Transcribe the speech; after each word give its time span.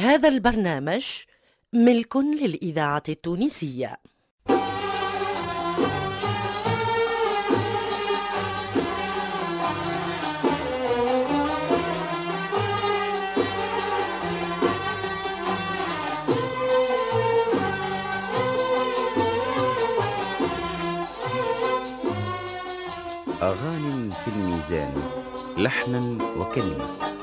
هذا 0.00 0.28
البرنامج 0.28 1.06
ملك 1.72 2.16
للإذاعة 2.16 3.02
التونسية. 3.08 3.96
أغاني 23.42 24.12
في 24.24 24.28
الميزان 24.28 24.94
لحنا 25.56 26.18
وكلمة. 26.36 27.19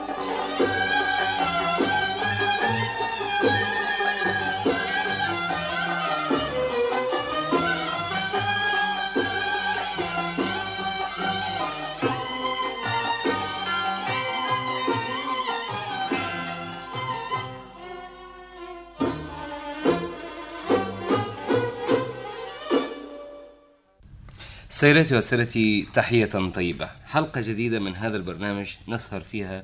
سيداتي 24.77 25.17
وسادتي 25.17 25.87
تحية 25.93 26.49
طيبة. 26.53 26.89
حلقة 27.05 27.41
جديدة 27.41 27.79
من 27.79 27.95
هذا 27.95 28.17
البرنامج 28.17 28.69
نسهر 28.87 29.21
فيها 29.21 29.63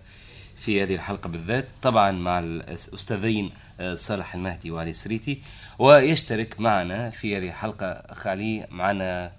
في 0.57 0.83
هذه 0.83 0.95
الحلقة 0.95 1.27
بالذات 1.27 1.67
طبعا 1.81 2.11
مع 2.11 2.39
الأستاذين 2.39 3.51
آه، 3.79 3.95
صالح 3.95 4.35
المهدي 4.35 4.71
وعلي 4.71 4.93
سريتي 4.93 5.41
ويشترك 5.79 6.59
معنا 6.59 7.09
في 7.09 7.37
هذه 7.37 7.47
الحلقة 7.47 7.85
أخ 7.85 8.27
علي 8.27 8.67
معنا 8.71 9.31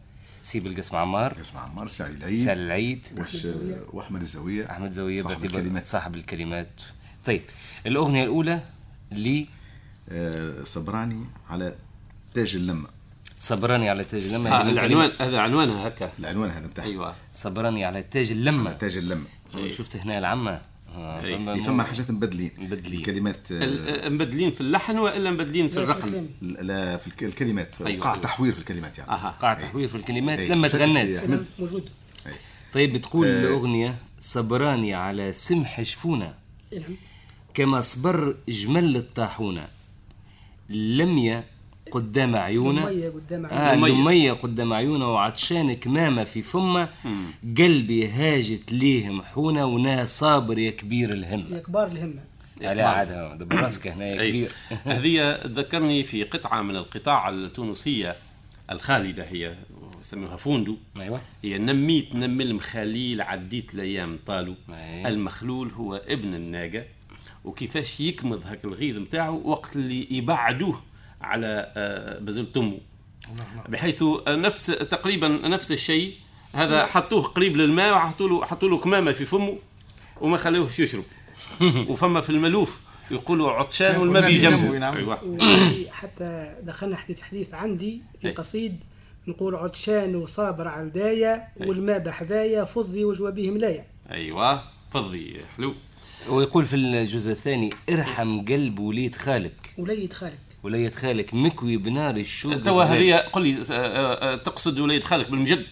سي 0.43 0.61
بلقاسم 0.61 0.97
عمار 0.97 1.41
اسمع 1.41 1.61
عمار 1.61 1.89
سعيد 1.89 2.17
العيد. 2.17 2.45
سال 2.45 2.59
العيد. 2.59 3.07
وش 3.19 3.47
وأحمد 3.93 4.21
الزاويه 4.21 4.71
أحمد 4.71 4.91
زوية 4.91 5.23
صاحب 5.23 5.45
الكلمات. 5.45 5.87
صاحب 5.87 6.15
الكلمات. 6.15 6.83
طيب 7.27 7.43
الأغنية 7.87 8.25
الأولى 8.25 8.61
لي 9.13 9.47
آه، 10.09 10.65
صبراني 10.65 11.25
على 11.51 11.75
تاج 12.35 12.57
اللمة. 12.57 12.94
صبراني 13.49 13.89
على 13.89 14.05
تاج 14.05 14.25
اللمة. 14.25 14.51
آه 14.51 14.63
العنوان 14.71 15.11
هذا 15.21 15.39
عنوانها 15.39 15.89
هكا. 15.89 16.13
العنوان 16.19 16.51
هذا 16.51 16.67
بتاعها. 16.67 16.87
أيوه. 16.87 17.15
صبراني 17.33 17.85
على 17.85 18.03
تاج 18.03 18.31
اللمة. 18.33 18.73
تاج 18.73 18.97
اللمة. 18.97 19.27
شفت 19.69 19.97
هنا 19.97 20.19
العمة. 20.19 20.61
آه، 20.97 21.25
أي. 21.25 21.37
فما- 21.39 21.55
إيه، 21.55 21.63
فما 21.63 21.83
حاجات 21.83 22.11
مبدلين. 22.11 22.51
مبدلين. 22.59 22.99
الكلمات 23.01 23.53
آه، 23.53 23.65
ال- 23.65 24.13
مبدلين 24.13 24.51
في 24.51 24.61
اللحن 24.61 24.99
وإلا 24.99 25.31
مبدلين 25.31 25.69
في 25.71 25.77
الرقم؟ 25.77 26.27
لا 26.43 26.97
في 26.97 27.07
الك- 27.07 27.23
الكلمات. 27.23 27.75
أيوة. 27.87 28.01
وقع 28.01 28.17
تحوير 28.17 28.53
في 28.53 28.59
الكلمات 28.59 28.99
يعني. 28.99 29.11
أها. 29.11 29.31
قاع 29.41 29.55
تحوير 29.55 29.89
في 29.89 29.95
الكلمات 29.95 30.39
أي. 30.39 30.49
لما 30.49 30.69
تغنت. 30.69 31.17
أحمد. 31.19 31.47
موجود. 31.59 31.89
طيب 32.73 32.93
بتقول 32.93 33.27
آه. 33.27 33.31
الأغنية 33.41 33.99
صبراني 34.21 34.95
على 34.95 35.33
سمح 35.33 35.83
شفونة 35.83 36.35
نعم 36.73 36.83
كما 37.55 37.81
صبر 37.81 38.37
جمل 38.49 38.97
الطاحونة. 38.97 39.69
لمية 40.71 41.45
قدام 41.95 42.37
عيونه. 42.37 42.87
مية 42.87 43.09
قدام 43.09 43.47
آه 43.47 43.49
عيونه. 43.49 43.89
لمية. 43.89 44.01
لمية 44.01 44.33
قدام 44.33 44.73
عيونه 44.73 45.09
وعطشان 45.11 45.75
كمامة 45.75 46.25
في 46.25 46.43
فمة. 46.43 46.89
قلبي 47.59 48.09
هاجت 48.09 48.73
ليه 48.73 49.11
محونة 49.11 49.65
ونا 49.67 50.05
صابر 50.05 50.59
يا 50.59 50.71
كبير 50.71 51.13
الهمة. 51.13 51.57
يا 51.57 51.61
كبار 51.61 51.87
الهمة. 51.87 52.23
لا 52.61 52.89
عاد 52.89 53.39
دبر 53.39 53.57
راسك 53.57 53.87
هنا. 53.87 54.29
كبير. 54.29 54.51
هذه 54.85 55.41
ذكرني 55.47 56.05
في 56.05 56.23
قطعة 56.23 56.63
من 56.63 56.77
القطاع 56.77 57.29
التونسية 57.29 58.17
الخالدة 58.71 59.25
هي 59.25 59.55
يسموها 60.01 60.37
فوندو. 60.37 60.77
أيوه. 61.01 61.21
هي 61.43 61.59
نميت 61.59 62.15
نمي 62.15 62.45
المخاليل 62.45 63.23
عديت 63.23 63.75
الأيام 63.75 64.19
طالوا. 64.27 64.55
أي. 64.71 65.09
المخلول 65.09 65.71
هو 65.71 65.95
ابن 65.95 66.35
الناقة. 66.35 66.85
وكيفاش 67.45 68.01
يكمض 68.01 68.47
هاك 68.47 68.65
الغيظ 68.65 68.97
نتاعو 68.99 69.43
وقت 69.45 69.77
اللي 69.77 70.07
يبعدوه. 70.11 70.81
على 71.25 71.73
آه، 71.77 72.19
بزلة 72.19 72.47
امه 72.57 72.79
بحيث 73.69 74.05
نفس 74.29 74.67
تقريبا 74.67 75.29
نفس 75.29 75.73
الشيء. 75.73 76.15
هذا 76.55 76.87
حطوه 76.87 77.23
قريب 77.23 77.57
للماء 77.57 77.95
وحطوا 77.95 78.29
له 78.29 78.45
حطوا 78.45 78.69
له 78.69 78.79
كمامة 78.79 79.13
في 79.13 79.25
فمه 79.25 79.59
وما 80.21 80.37
خلوهش 80.37 80.81
يشرب. 80.81 81.05
وفما 81.91 82.21
في 82.21 82.31
الملوف 82.31 82.81
يقولوا 83.11 83.51
عطشان 83.51 83.97
والماء 83.97 84.31
بجنبه. 84.31 84.97
أيوه. 84.97 85.25
وعندي 85.25 85.91
حتى 85.91 86.57
دخلنا 86.63 86.97
حديث 86.97 87.21
حديث 87.21 87.55
عندي 87.55 88.03
في 88.21 88.29
أي. 88.29 88.33
قصيد 88.33 88.81
نقول 89.29 89.55
عطشان 89.57 90.17
وصابر 90.17 90.69
على 90.69 90.83
الداية 90.87 91.49
والماء 91.57 91.99
بحذايا 91.99 92.65
فضي 92.65 93.05
وجوى 93.05 93.33
به 93.33 93.51
ملايا 93.51 93.87
أيوه 94.11 94.63
فضي 94.91 95.41
حلو. 95.57 95.75
ويقول 96.29 96.65
في 96.65 96.77
الجزء 96.77 97.31
الثاني 97.31 97.71
ارحم 97.91 98.45
قلب 98.45 98.79
وليد 98.79 99.15
خالك. 99.15 99.75
وليد 99.79 100.13
خالك. 100.13 100.44
وليد 100.65 100.95
خالك 100.95 101.35
مكوي 101.35 101.77
بنار 101.77 102.17
الشوق 102.17 102.57
توا. 102.63 102.85
هذه 102.85 103.15
قل 103.17 103.43
لي 103.43 103.63
آه، 103.71 104.33
آه، 104.33 104.37
تقصد 104.37 104.79
وليد 104.79 105.05
خالك 105.05 105.31
بالمجد 105.31 105.67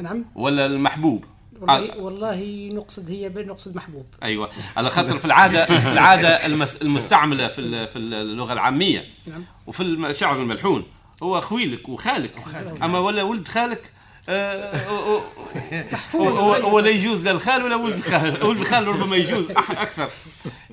نعم. 0.00 0.24
ولا 0.34 0.66
المحبوب؟ 0.66 1.24
والله, 1.60 1.96
والله 1.98 2.68
نقصد 2.72 3.10
هي 3.10 3.28
نقصد 3.28 3.76
محبوب. 3.76 4.06
أيوه. 4.22 4.50
على 4.76 4.90
خاطر 4.90 5.18
في 5.18 5.24
العاده 5.24 5.66
في 5.80 5.92
العادة 5.92 6.46
المس- 6.46 6.76
المستعملة 6.82 7.48
في 7.48 7.60
ال- 7.60 7.88
في 7.88 7.96
اللغة 7.98 8.52
العامية. 8.52 9.04
نعم. 9.26 9.44
وفي 9.66 9.82
الشعر 9.82 10.40
الملحون. 10.42 10.82
هو 11.22 11.40
خويلك 11.40 11.88
وخالك. 11.88 12.30
أما 12.82 12.98
ولا 12.98 13.22
ولد 13.22 13.48
خالك؟ 13.48 13.92
آه، 14.28 14.76
هو- 14.88 15.22
هو 16.14 16.28
هو- 16.28 16.54
هو 16.54 16.78
لا 16.78 16.90
يجوز 16.90 17.22
لا 17.22 17.30
الخال 17.30 17.62
ولا 17.62 17.76
ولد 17.76 17.94
الخال 17.96 18.44
ولد 18.44 18.60
الخال 18.60 18.88
ربما 18.88 19.16
يجوز. 19.16 19.50
أكثر. 19.50 20.10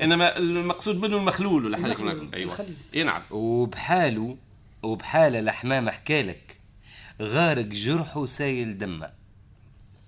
إنما 0.02 0.38
المقصود 0.38 0.96
منه 0.96 1.18
المخلول 1.18 1.66
ولا 1.66 1.78
حاجة. 1.78 2.28
أيوه. 2.34 2.66
إي 2.96 3.04
نعم. 3.04 3.22
وبحاله 3.32 4.38
وبحاله 4.84 5.40
الحمام 5.40 5.90
حكالك 5.90 6.58
غارق 7.22 7.66
جرحه 7.66 8.26
سايل 8.26 8.78
دمه. 8.78 9.10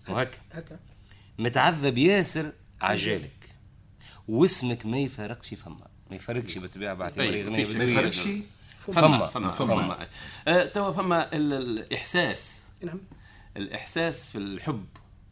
وهك 0.10 0.40
هكا 0.52 0.80
متعذب 1.40 1.98
ياسر 1.98 2.52
عجالك. 2.82 3.32
واسمك 4.28 4.86
ما 4.86 4.98
يفارقش 4.98 5.54
فما 5.54 5.88
ما 6.10 6.16
يفرقش 6.16 6.58
بالطبيعه 6.58 6.94
باعتبار 6.94 7.26
أي، 7.26 7.44
اغنيه 7.44 7.64
فيش- 7.64 7.76
بدوية. 7.76 7.96
فرق 7.96 8.10
شيء 8.10 8.44
فما 8.94 9.28
فما 9.28 9.52
فما. 9.52 10.08
فما 10.46 10.66
توا 10.66 10.92
فما 10.92 11.36
ال- 11.36 11.54
الإحساس. 11.54 12.60
نعم. 12.82 13.00
الإحساس 13.58 14.30
في 14.30 14.38
الحب 14.38 14.86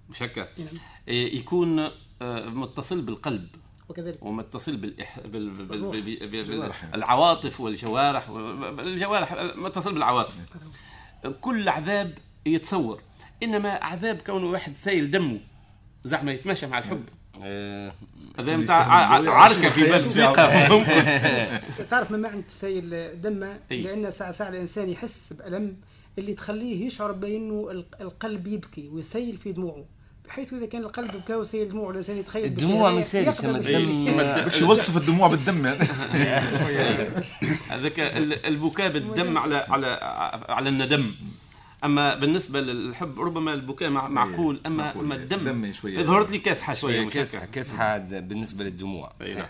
مش 0.10 0.24
هكا 0.24 0.48
نعم. 0.58 0.68
إيه، 1.08 1.40
يكون 1.40 1.80
آه، 2.22 2.50
متصل 2.50 3.02
بالقلب. 3.02 3.48
وكذلك 3.90 4.24
ومتصل 4.24 4.76
بالإح... 4.78 5.20
بال... 5.20 5.50
بال... 5.50 5.66
بال... 5.66 6.02
بال... 6.02 6.28
بال... 6.28 6.40
الجوارح. 6.40 6.84
العواطف 6.94 7.62
والجوارح 7.62 8.30
و- 8.30 8.80
الجوارح 8.80 9.34
متصل 9.56 9.94
بالعواطف. 9.94 10.36
كل 11.42 11.70
عذاب 11.70 12.18
يتصور 12.46 13.02
إنما 13.44 13.70
عذاب 13.70 14.22
كونه 14.22 14.46
واحد 14.48 14.76
سايل 14.78 15.12
دمه 15.12 15.40
زعما 16.04 16.32
يتماشى 16.32 16.68
مع 16.68 16.78
الحب. 16.78 17.04
آه، 17.44 17.94
هذا 18.40 18.58
نتاع 18.58 18.84
عركة 19.30 19.70
في 19.70 19.84
باب 19.84 20.06
سويقه 20.12 20.78
ممكن 20.78 20.92
تعرف 21.90 22.12
ما 22.12 22.18
معنى 22.18 22.42
تسيل 22.42 23.22
دمه؟ 23.22 23.60
أي. 23.72 23.82
لأن 23.82 24.12
ساعة 24.12 24.32
ساعة 24.32 24.50
الإنسان 24.50 24.90
يحس 24.90 25.34
بألم. 25.34 25.78
اللي 26.18 26.34
تخليه 26.34 26.86
يشعر 26.86 27.12
بأنه 27.12 27.68
الق- 27.72 28.02
القلب 28.02 28.48
يبكي 28.48 28.90
ويسيل 28.90 29.38
في 29.38 29.52
دموعه 29.52 29.86
بحيث 30.28 30.54
إذا 30.54 30.66
كان 30.66 30.82
القلب 30.82 31.12
بكى 31.16 31.36
وسيل 31.36 31.70
دموعه 31.70 31.92
الانسان 31.92 32.18
يتخيل 32.18 32.46
الدموع 32.46 32.92
ما 32.92 33.00
يسالش 33.00 33.46
باش 34.42 34.62
يوصف 34.62 34.98
الدموع 34.98 35.28
بالدم 35.28 35.66
هذاك 37.70 38.00
ال- 38.00 38.46
البكاء 38.46 38.92
بالدم 38.92 39.38
على 39.38 39.56
على 39.56 39.88
على 40.50 40.70
الندم 40.70 41.12
أما 41.84 42.16
بالنسبة 42.16 42.62
للحب 42.62 43.20
ربما 43.20 43.54
البكاء 43.54 43.90
مع- 43.90 44.08
معقول 44.08 44.62
أما. 44.66 44.92
أما 45.00 45.16
الدم. 45.16 45.48
ظهرت 46.04 46.32
لي 46.32 46.38
كاسحه 46.38 46.74
شوية 46.74 47.10
كاسحه. 47.10 47.46
كاسحه 47.46 47.98
بالنسبة 47.98 48.64
للدموع 48.64 49.14
صحيح. 49.22 49.50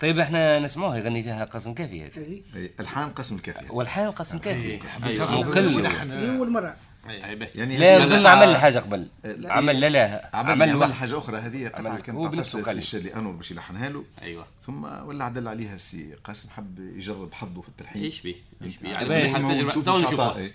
طيب 0.00 0.18
إحنا 0.18 0.58
نسمعوها 0.58 0.96
يغني 0.96 1.22
فيها 1.22 1.44
قاسم 1.44 1.74
كافي 1.74 2.04
هذه 2.04 2.18
أي. 2.18 2.42
إيه، 2.56 2.70
الحان 2.80 3.10
قسم 3.10 3.36
الكافيه 3.36 3.70
والحال 3.70 4.12
قاسم 4.12 4.38
كافي. 4.38 4.80
أيوة. 5.04 5.40
مكلف 5.40 5.76
أي 7.08 7.34
باهي. 7.34 7.50
يعني 7.54 7.76
لا 7.76 8.04
أظن 8.04 8.26
عمل 8.26 8.56
حاجة 8.56 8.78
قبل. 8.78 9.08
عمل 9.44 9.80
لا 9.80 9.88
لا 9.88 10.30
عمل 10.34 10.70
عمل. 10.70 10.94
حاجة 10.94 11.18
أخرى 11.18 11.38
هذه. 11.38 11.68
قطعه 11.68 11.98
كانت 11.98 12.18
هو 12.18 12.28
بنفسه 12.28 12.62
قال. 12.62 12.78
الشادي 12.78 13.16
انور 13.16 13.32
باش 13.32 13.50
يلحنها 13.50 13.88
له. 13.88 14.04
أيوه. 14.22 14.46
ثم 14.66 14.84
ولا 14.84 15.24
عدل 15.24 15.48
عليها 15.48 15.74
السي 15.74 16.14
قاسم 16.24 16.50
حب 16.50 16.78
يجرب 16.96 17.34
حظه 17.34 17.62
في 17.62 17.68
التلحين. 17.68 18.02
إيش 18.02 18.22
بيه 18.22 18.34
إيش 18.62 18.76
بيه. 18.76 18.88
يعني 18.88 19.64
تو 19.84 19.98
نشوفوها 19.98 20.36
إيه. 20.36 20.52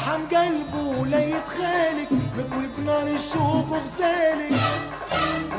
رحم 0.00 0.36
قلبه 0.36 1.06
لا 1.06 1.24
يتخالك 1.24 2.08
مكوي 2.12 2.66
بنار 2.78 3.06
الشوق 3.06 3.66
وغزالك 3.70 4.60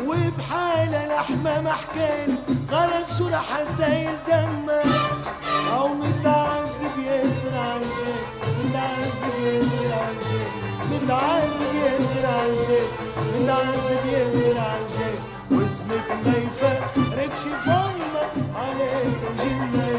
وبحالة 0.06 1.08
لحمة 1.16 1.62
محكالك 1.62 2.38
غرق 2.72 3.12
شو 3.18 3.28
راح 3.28 3.56
أسايل 3.58 4.10
دمك. 4.28 4.86
أو 5.74 5.88
متعذب 5.88 6.96
ياسر 7.06 7.58
عالجيك 7.58 8.26
متعذب 8.64 9.44
ياسر 9.44 9.94
عالجيك 9.94 10.52
متعذب 10.92 11.76
ياسر 11.84 12.26
عالجيك 12.26 12.90
متعذب 13.36 14.06
ياسر 14.14 14.60
عالجيك 14.60 15.20
واسمك 15.52 16.08
ما 16.26 16.34
يفرقش 16.38 17.40
فمك 17.66 18.34
عليك 18.56 19.22
جنة 19.44 19.91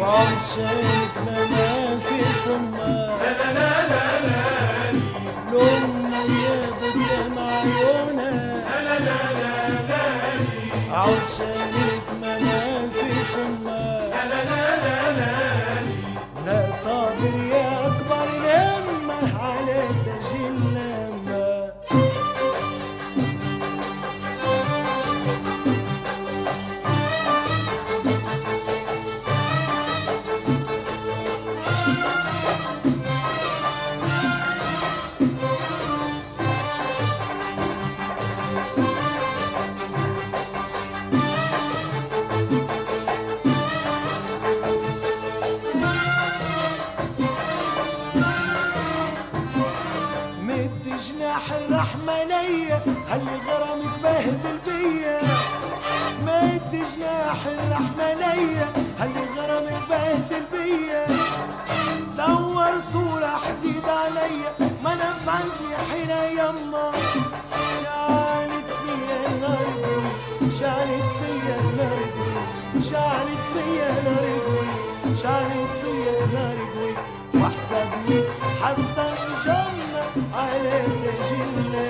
وعطشانك 0.00 1.14
منافي 1.26 2.22
ثم 2.44 2.74
لون 5.52 5.82
مياد 6.10 6.82
الدمع 6.94 7.42
عيونك 7.60 8.64
عطشانك 10.90 12.02
منافي 12.22 13.12
ثم 13.32 13.68
لا 16.46 16.70
صابر 16.72 17.51
رحمانية 57.72 58.66
هي 59.00 59.12
الغرام 59.24 59.64
البهدل 59.76 60.44
بيا 60.52 61.06
دور 62.16 62.78
صورة 62.92 63.26
حديد 63.44 63.84
عليا 63.88 64.52
ما 64.84 64.92
أنا 64.92 65.14
في 65.24 65.30
عندي 65.30 65.76
حيلة 65.90 66.24
يما. 66.24 66.92
شعلت 67.82 68.70
فيا 68.80 69.26
النار 69.26 69.66
شعلت 70.60 71.08
فيا 71.20 71.56
النار 71.60 72.02
شعلت 72.90 73.42
فيا 73.52 73.88
النار 73.98 74.66
شعلت 75.22 75.72
فيا 75.82 76.26
نار 76.34 76.56
واحسبني 77.34 78.22
حسن 78.62 79.14
جنة 79.44 80.04
على 80.34 80.82
تجنة 81.30 81.88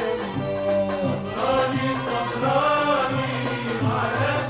سهراني 1.02 1.88
سهراني 2.06 3.32
على 3.84 4.41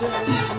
passion. 0.00 0.49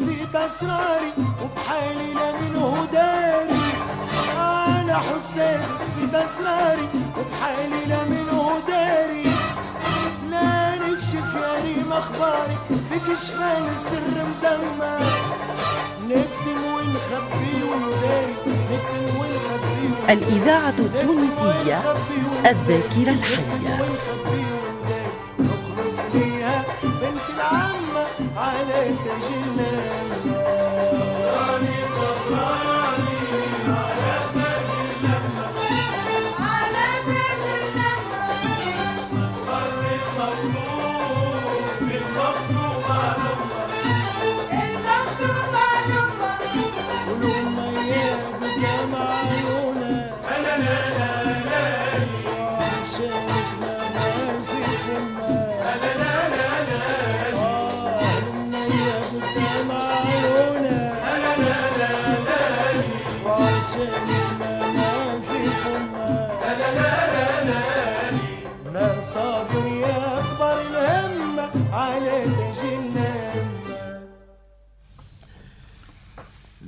نسمعوها 0.00 0.26
بأسراري 0.32 1.12
وبحالي 1.42 2.14
لا 2.14 2.32
منه 2.40 2.86
داري 2.92 3.60
أنا 4.36 4.98
حسين 4.98 5.60
في 5.96 6.06
بأسراري 6.12 6.88
وبحالي 7.18 7.84
لا 7.86 8.04
منه 8.04 8.52
داري 8.68 9.24
لا 10.30 10.74
نكشف 10.76 11.34
يا 11.34 11.54
ريم 11.64 11.92
أخباري 11.92 12.56
في 12.68 12.98
كشفان 13.12 13.64
السر 13.68 14.24
مدمر 14.30 15.00
نكتم 16.08 16.64
ونخبي 16.74 17.62
ونداري 17.62 18.34
نكتم 18.46 19.16
ونخبي 19.20 20.12
الإذاعة 20.12 20.74
التونسية 20.78 21.94
الذاكرة 22.46 23.10
الحية. 23.10 23.86
نخلص 25.38 25.98
بيها 26.14 26.64
بنت 26.82 27.26
العمة 27.36 28.06
على 28.36 28.84
تاج 29.04 29.49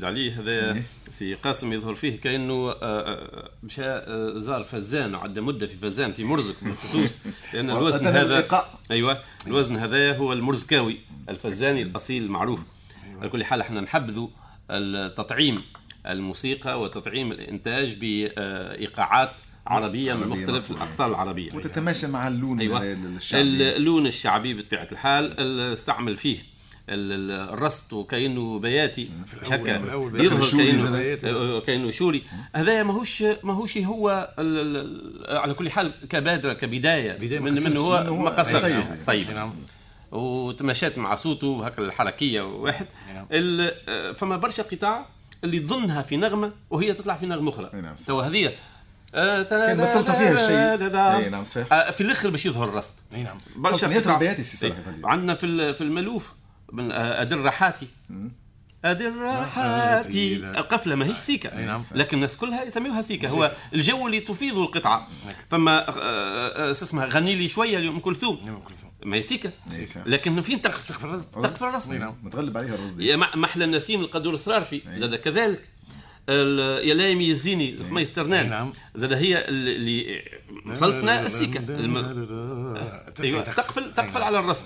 سيد 0.03 0.09
علي 0.09 0.31
هذا 0.33 0.83
سي 1.11 1.35
قاسم 1.35 1.73
يظهر 1.73 1.95
فيه 1.95 2.21
كأنه 2.21 2.71
آه، 2.71 2.77
آه، 2.83 3.51
مشى 3.63 3.83
آه، 3.85 4.33
زار 4.39 4.65
فزان 4.65 5.15
وعدى 5.15 5.41
مدة 5.41 5.67
في 5.67 5.77
فزان 5.77 6.13
في 6.13 6.25
مرزق 6.25 6.55
بالخصوص 6.63 7.19
لأن 7.55 7.71
الوزن 7.71 8.07
هذا. 8.07 8.47
أيوه. 8.91 9.19
الوزن 9.47 9.77
هذا 9.77 10.17
هو 10.17 10.33
المرزكاوي 10.33 10.99
الفزاني 11.29 11.83
الأصيل 11.83 12.23
المعروف. 12.23 12.61
على 13.21 13.29
كل 13.29 13.45
حال 13.45 13.61
إحنا 13.61 13.81
نحبذوا 13.81 14.29
التطعيم 14.71 15.63
الموسيقى 16.07 16.81
وتطعيم 16.81 17.33
الإنتاج 17.33 17.95
بإيقاعات 17.95 19.33
عربية 19.67 20.15
من 20.15 20.23
عربية 20.23 20.35
مختلف 20.43 20.65
مفهومة. 20.71 20.85
الأقطار 20.85 21.11
العربية. 21.11 21.55
وتتماشى 21.55 22.07
مع 22.07 22.29
اللون 22.29 22.61
أيوه. 22.61 22.83
الشعبي. 22.93 23.77
اللون 23.77 24.07
الشعبي 24.07 24.55
بطبيعة 24.55 24.89
الحال 24.93 25.41
ال- 25.41 25.73
استعمل 25.73 26.17
فيه 26.17 26.52
الرست 26.89 27.93
وكانه 27.93 28.59
بياتي 28.59 29.11
مش 29.43 29.53
هكا 29.53 29.71
يظهر 30.15 30.51
كانه 30.51 30.91
زاد. 30.93 31.25
آه، 31.25 31.61
كأنه 31.61 31.91
شوري 31.91 32.23
هذا 32.57 32.83
ماهوش 32.83 33.25
ماهوش 33.43 33.79
هو 33.79 34.35
على 35.29 35.55
كل 35.55 35.71
حال 35.71 35.93
كبادرة 36.09 36.53
كبداية 36.53 37.13
بداية 37.13 37.41
من, 37.41 37.55
من. 37.55 37.77
هو 37.77 38.17
ما 38.17 38.31
قصرش 38.31 38.63
طيب. 38.63 38.85
طيب 39.07 39.31
نعم 39.31 39.55
وتماشات 40.13 40.99
مع 40.99 41.15
صوته 41.15 41.67
هكا 41.67 41.83
الحركية 41.83 42.41
واحد 42.43 42.87
ال- 43.33 43.75
آه، 43.89 44.13
فما 44.13 44.37
برشا 44.37 44.63
قطع 44.63 45.07
اللي 45.45 45.59
تظنها 45.59 46.03
في 46.03 46.17
نغمة 46.17 46.53
وهي 46.71 46.93
تطلع 46.93 47.17
في 47.17 47.27
نغمة 47.27 47.51
أخرى 47.51 47.69
نعم،. 47.83 47.97
تو 48.07 48.21
هذه 48.21 48.53
آه، 49.15 49.43
كان 49.43 49.77
ما 49.79 49.87
تصلت 49.87 50.11
فيها 50.11 50.33
الشيء. 50.33 50.87
أي 51.25 51.31
نعم، 51.31 51.45
صحيح. 51.45 51.73
آه، 51.73 51.91
في 51.91 52.01
الآخر 52.01 52.31
باش 52.31 52.47
يظهر 52.47 52.69
الرست 52.69 52.95
أي 53.15 53.23
نعم 53.23 53.39
برشا 53.57 53.87
ياسر. 53.87 54.17
بياتي 54.17 54.43
سي. 54.43 54.67
الفضيل. 54.67 55.07
عندنا 55.07 55.35
في 55.35 55.75
في 55.75 55.81
الملوف 55.81 56.33
من 56.73 56.93
آه، 56.93 57.23
ادر 57.23 57.39
راحاتي 57.39 57.89
ادر 58.85 59.15
راحاتي 59.17 60.35
لا. 60.35 60.61
قفله 60.61 60.95
ماهيش 60.95 61.19
نعم. 61.67 61.83
لكن 61.95 62.17
الناس 62.17 62.37
كلها 62.37 62.65
يسميوها 62.65 63.03
سيكه 63.03 63.29
هو 63.29 63.53
الجو 63.75 64.07
اللي 64.07 64.21
تفيضه 64.21 64.63
القطعه 64.63 65.09
فما 65.51 65.89
آه، 65.89 65.93
آه، 65.93 66.71
اسمها 66.71 67.07
غني 67.07 67.35
لي 67.35 67.49
شوية 67.49 67.79
لام 67.79 68.01
كلثوم 68.01 68.41
نعم 68.47 68.63
ما 69.05 69.17
هي 69.17 69.23
سيكه 69.23 69.51
سيكة. 69.69 70.03
لكن 70.07 70.43
فين 70.43 70.63
تقف 70.63 70.89
تقف 70.89 71.05
الرز 71.05 71.25
تقف 71.25 71.63
الرز 71.65 71.89
متغلب 72.23 72.59
عليها 72.59 73.17
مع- 73.17 73.37
محلى 73.37 73.65
النسيم 73.65 74.01
القدور 74.01 74.35
الصرافي 74.35 74.83
زاد 74.99 75.15
كذلك 75.15 75.69
يا 76.29 76.95
لايم 76.95 77.21
يزيني 77.21 77.75
الخميس 77.75 78.13
ترنان 78.13 78.51
نعم. 78.51 78.73
زاد 78.95 79.13
هي 79.13 79.49
اللي 79.49 80.23
وصلتنا 80.67 81.27
السيكه 81.27 81.59
الم... 81.59 81.97
أيوه 83.21 83.43
تقفل 83.43 83.95
تقفل 83.95 84.23
على 84.23 84.39
الرص 84.39 84.61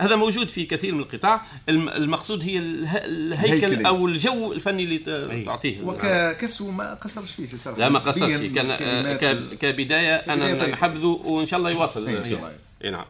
هذا 0.00 0.16
موجود 0.16 0.48
في 0.48 0.64
كثير 0.66 0.94
من 0.94 1.00
القطاع. 1.00 1.42
الم- 1.68 1.88
المقصود 1.88 2.42
هي 2.44 2.58
اله- 2.58 2.96
الهيكل 3.04 3.64
الهيكلي. 3.64 3.88
أو 3.88 4.06
الجو 4.08 4.52
الفني 4.52 4.84
اللي 4.84 4.98
ت- 4.98 5.46
تعطيه. 5.46 5.76
وكسو 5.82 6.70
ما 6.70 6.94
قصرش 6.94 7.32
فيه 7.32 7.46
سي 7.46 7.74
لا 7.78 7.88
ما 7.88 7.98
قصرش 7.98 8.18
كان 8.18 8.30
آه، 8.70 8.76
الكلمات 8.76 9.24
ك- 9.24 9.58
كبداية 9.58 9.72
كبداية 9.72 10.14
أنا 10.14 10.60
طيب. 10.60 10.70
نحبذه 10.70 11.06
وإن 11.06 11.46
شاء 11.46 11.58
الله 11.58 11.70
يواصل. 11.70 12.08
إن 12.08 12.24
شاء 12.24 12.38
الله. 12.38 12.52
إي 12.84 12.90
نعم. 12.90 13.04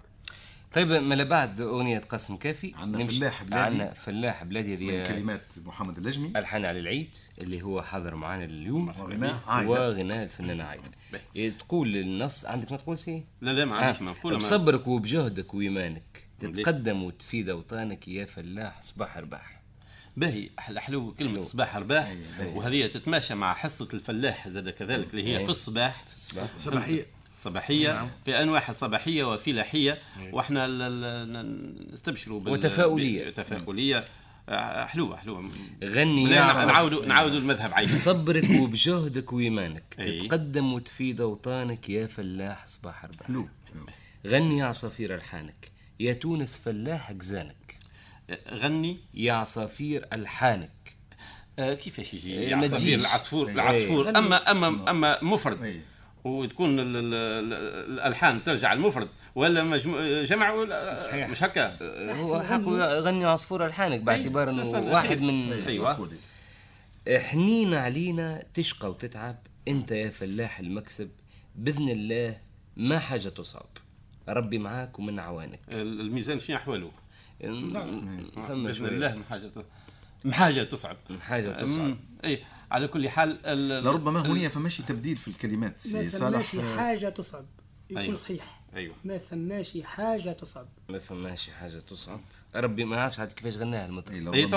طيب 0.74 0.88
ما 0.88 1.24
بعد 1.24 1.60
أغنية 1.60 1.98
قاسم 1.98 2.36
كافي. 2.36 2.72
عندنا 2.76 3.06
فلاح 3.06 3.42
بلادي. 3.42 3.62
عندنا 3.64 3.94
فلاح 3.94 4.44
بلادي 4.44 4.76
من 4.76 4.90
هذه 4.94 5.12
كلمات 5.12 5.42
محمد 5.64 5.96
اللجمي 5.98 6.32
الحان 6.36 6.64
على 6.64 6.78
العيد 6.80 7.08
اللي 7.42 7.62
هو 7.62 7.82
حاضر 7.82 8.14
معنا 8.14 8.44
اليوم. 8.44 8.88
وغناء 9.00 9.40
عايدة. 9.46 9.70
وغناء 9.70 10.24
الفنانة 10.24 10.64
عايدة. 10.64 10.84
إيه، 11.36 11.50
تقول 11.58 11.96
النص 11.96 12.44
عندك 12.44 12.72
ما 12.72 12.78
تقول 12.78 12.98
سي؟ 12.98 13.24
لا 13.40 13.50
لا 13.50 13.64
ما 13.64 13.76
عنديش 13.76 14.02
ما 14.02 14.10
نقول 14.10 14.32
ما- 14.32 14.38
بصبرك 14.38 14.86
وبجهدك 14.86 15.54
وإيمانك. 15.54 16.29
تتقدم 16.40 17.02
وتفيد 17.02 17.48
أوطانك 17.48 18.08
يا 18.08 18.24
فلاح 18.24 18.82
صباح 18.82 19.18
رباح 19.18 19.60
باهي 20.16 20.48
أحلى 20.58 20.80
حلو 20.80 21.12
كلمة 21.14 21.40
صباح 21.40 21.76
رباح 21.76 22.14
وهذه 22.54 22.86
تتماشى 22.86 23.34
مع 23.34 23.54
حصة 23.54 23.88
الفلاح 23.94 24.48
زاد 24.48 24.68
كذلك 24.68 25.08
اللي 25.10 25.24
هي 25.28 25.38
أي. 25.38 25.44
في 25.44 25.50
الصباح. 25.50 26.04
صباحية. 26.56 27.06
صباحية. 27.36 28.10
في 28.24 28.42
انواع 28.42 28.72
صباحية 28.72 29.32
وفلاحية 29.32 29.98
وإحنا 30.32 30.66
ل- 30.66 31.32
ن- 31.32 31.92
نستبشروا 31.92 32.40
بال- 32.40 32.52
وتفاؤلية. 32.52 33.30
تفاؤلية. 33.30 34.04
حلوة 34.86 35.16
حلوة 35.16 35.50
غني. 35.84 36.24
نعاودوا 36.24 37.06
نعاودوا 37.06 37.38
المذهب 37.38 37.74
عيد 37.74 37.88
بصبرك 37.88 38.50
وبجهدك 38.60 39.32
وإيمانك. 39.32 39.84
أي. 39.98 40.20
تتقدم 40.20 40.72
وتفيد 40.72 41.20
أوطانك 41.20 41.88
يا 41.90 42.06
فلاح 42.06 42.66
صباح 42.66 43.04
رباح 43.04 43.26
حلو. 43.26 43.48
غني 44.26 44.58
يا 44.58 44.64
عصافير 44.64 45.14
ألحانك. 45.14 45.70
يا 46.00 46.12
تونس 46.12 46.58
فلاح 46.58 47.12
جزانك 47.12 47.78
غني. 48.50 48.98
يا 49.14 49.32
عصافير 49.32 50.06
ألحانك. 50.12 50.70
آه، 51.58 51.74
كيفاش 51.74 52.14
يجي 52.14 52.34
إيه، 52.34 52.48
يا 52.48 52.56
عصافير. 52.56 52.98
العصفور. 52.98 53.48
العصفور. 53.50 54.08
اما 54.08 54.50
اما 54.50 54.90
أما 54.90 55.18
مفرد. 55.24 55.62
أي. 55.62 55.80
وتكون 56.24 56.78
ال- 56.80 56.96
ال- 56.96 57.14
ال- 57.14 57.92
الألحان 57.92 58.42
ترجع 58.42 58.72
المفرد. 58.72 59.08
ولا 59.34 59.64
مجموع 59.64 60.22
جمع 60.22 60.50
ولا 60.52 60.94
صحيح. 60.94 61.28
مش 61.28 61.42
هكا؟ 61.44 61.76
هو 62.12 62.40
حقه 62.40 62.98
غني 62.98 63.24
عصفور 63.24 63.66
ألحانك 63.66 64.00
باعتبار 64.00 64.50
أنه 64.50 64.62
تسأل 64.62 64.84
واحد 64.88 65.06
أخي. 65.16 65.16
من 65.16 65.52
أيوه. 65.52 66.08
حنين 67.18 67.74
علينا 67.74 68.42
تشقى 68.54 68.90
وتتعب 68.90 69.36
أنت 69.68 69.90
يا 69.90 70.10
فلاح 70.10 70.60
المكسب 70.60 71.10
بإذن 71.56 71.88
الله 71.88 72.36
ما 72.76 72.98
حاجة 72.98 73.28
تصعب 73.28 73.66
ربي 74.28 74.58
معاك 74.58 74.98
ومن 74.98 75.18
عوانك. 75.18 75.60
الميزان 75.72 76.40
شنو 76.40 76.56
احواله 76.56 76.90
بإذن 77.40 78.86
الله 78.86 79.14
من 79.16 79.24
حاجة 79.24 79.50
من 80.24 80.34
حاجة 80.34 80.62
تصعب 80.62 80.96
من 81.10 81.20
حاجة 81.20 81.52
تصعب 81.62 81.96
اي 82.24 82.42
على 82.70 82.88
كل 82.88 83.08
حال 83.08 83.46
ال- 83.46 83.84
لربما 83.84 84.20
هنا 84.26 84.48
فماشي 84.48 84.82
تبديل 84.82 85.16
في 85.16 85.28
الكلمات 85.28 85.72
ما 85.72 85.78
سي 85.78 86.10
صالح. 86.10 86.40
ثماشي 86.52 86.76
حاجة 86.78 87.08
تصعب 87.08 87.44
يكون 87.90 88.02
أيوة. 88.02 88.16
صحيح. 88.16 88.60
أيوه. 88.76 88.94
ما 89.04 89.18
ثماشي 89.18 89.84
حاجة 89.84 90.32
تصعب 90.32 90.68
ما 90.88 90.98
فماش 90.98 91.50
حاجة 91.50 91.78
تصعب 91.78 92.20
ربي 92.54 92.84
ما 92.84 93.00
عادش 93.00 93.20
عاد 93.20 93.32
كيفاش 93.32 93.56
غناها 93.56 93.86
المطرب 93.86 94.14
إي 94.34 94.44
ال- 94.44 94.54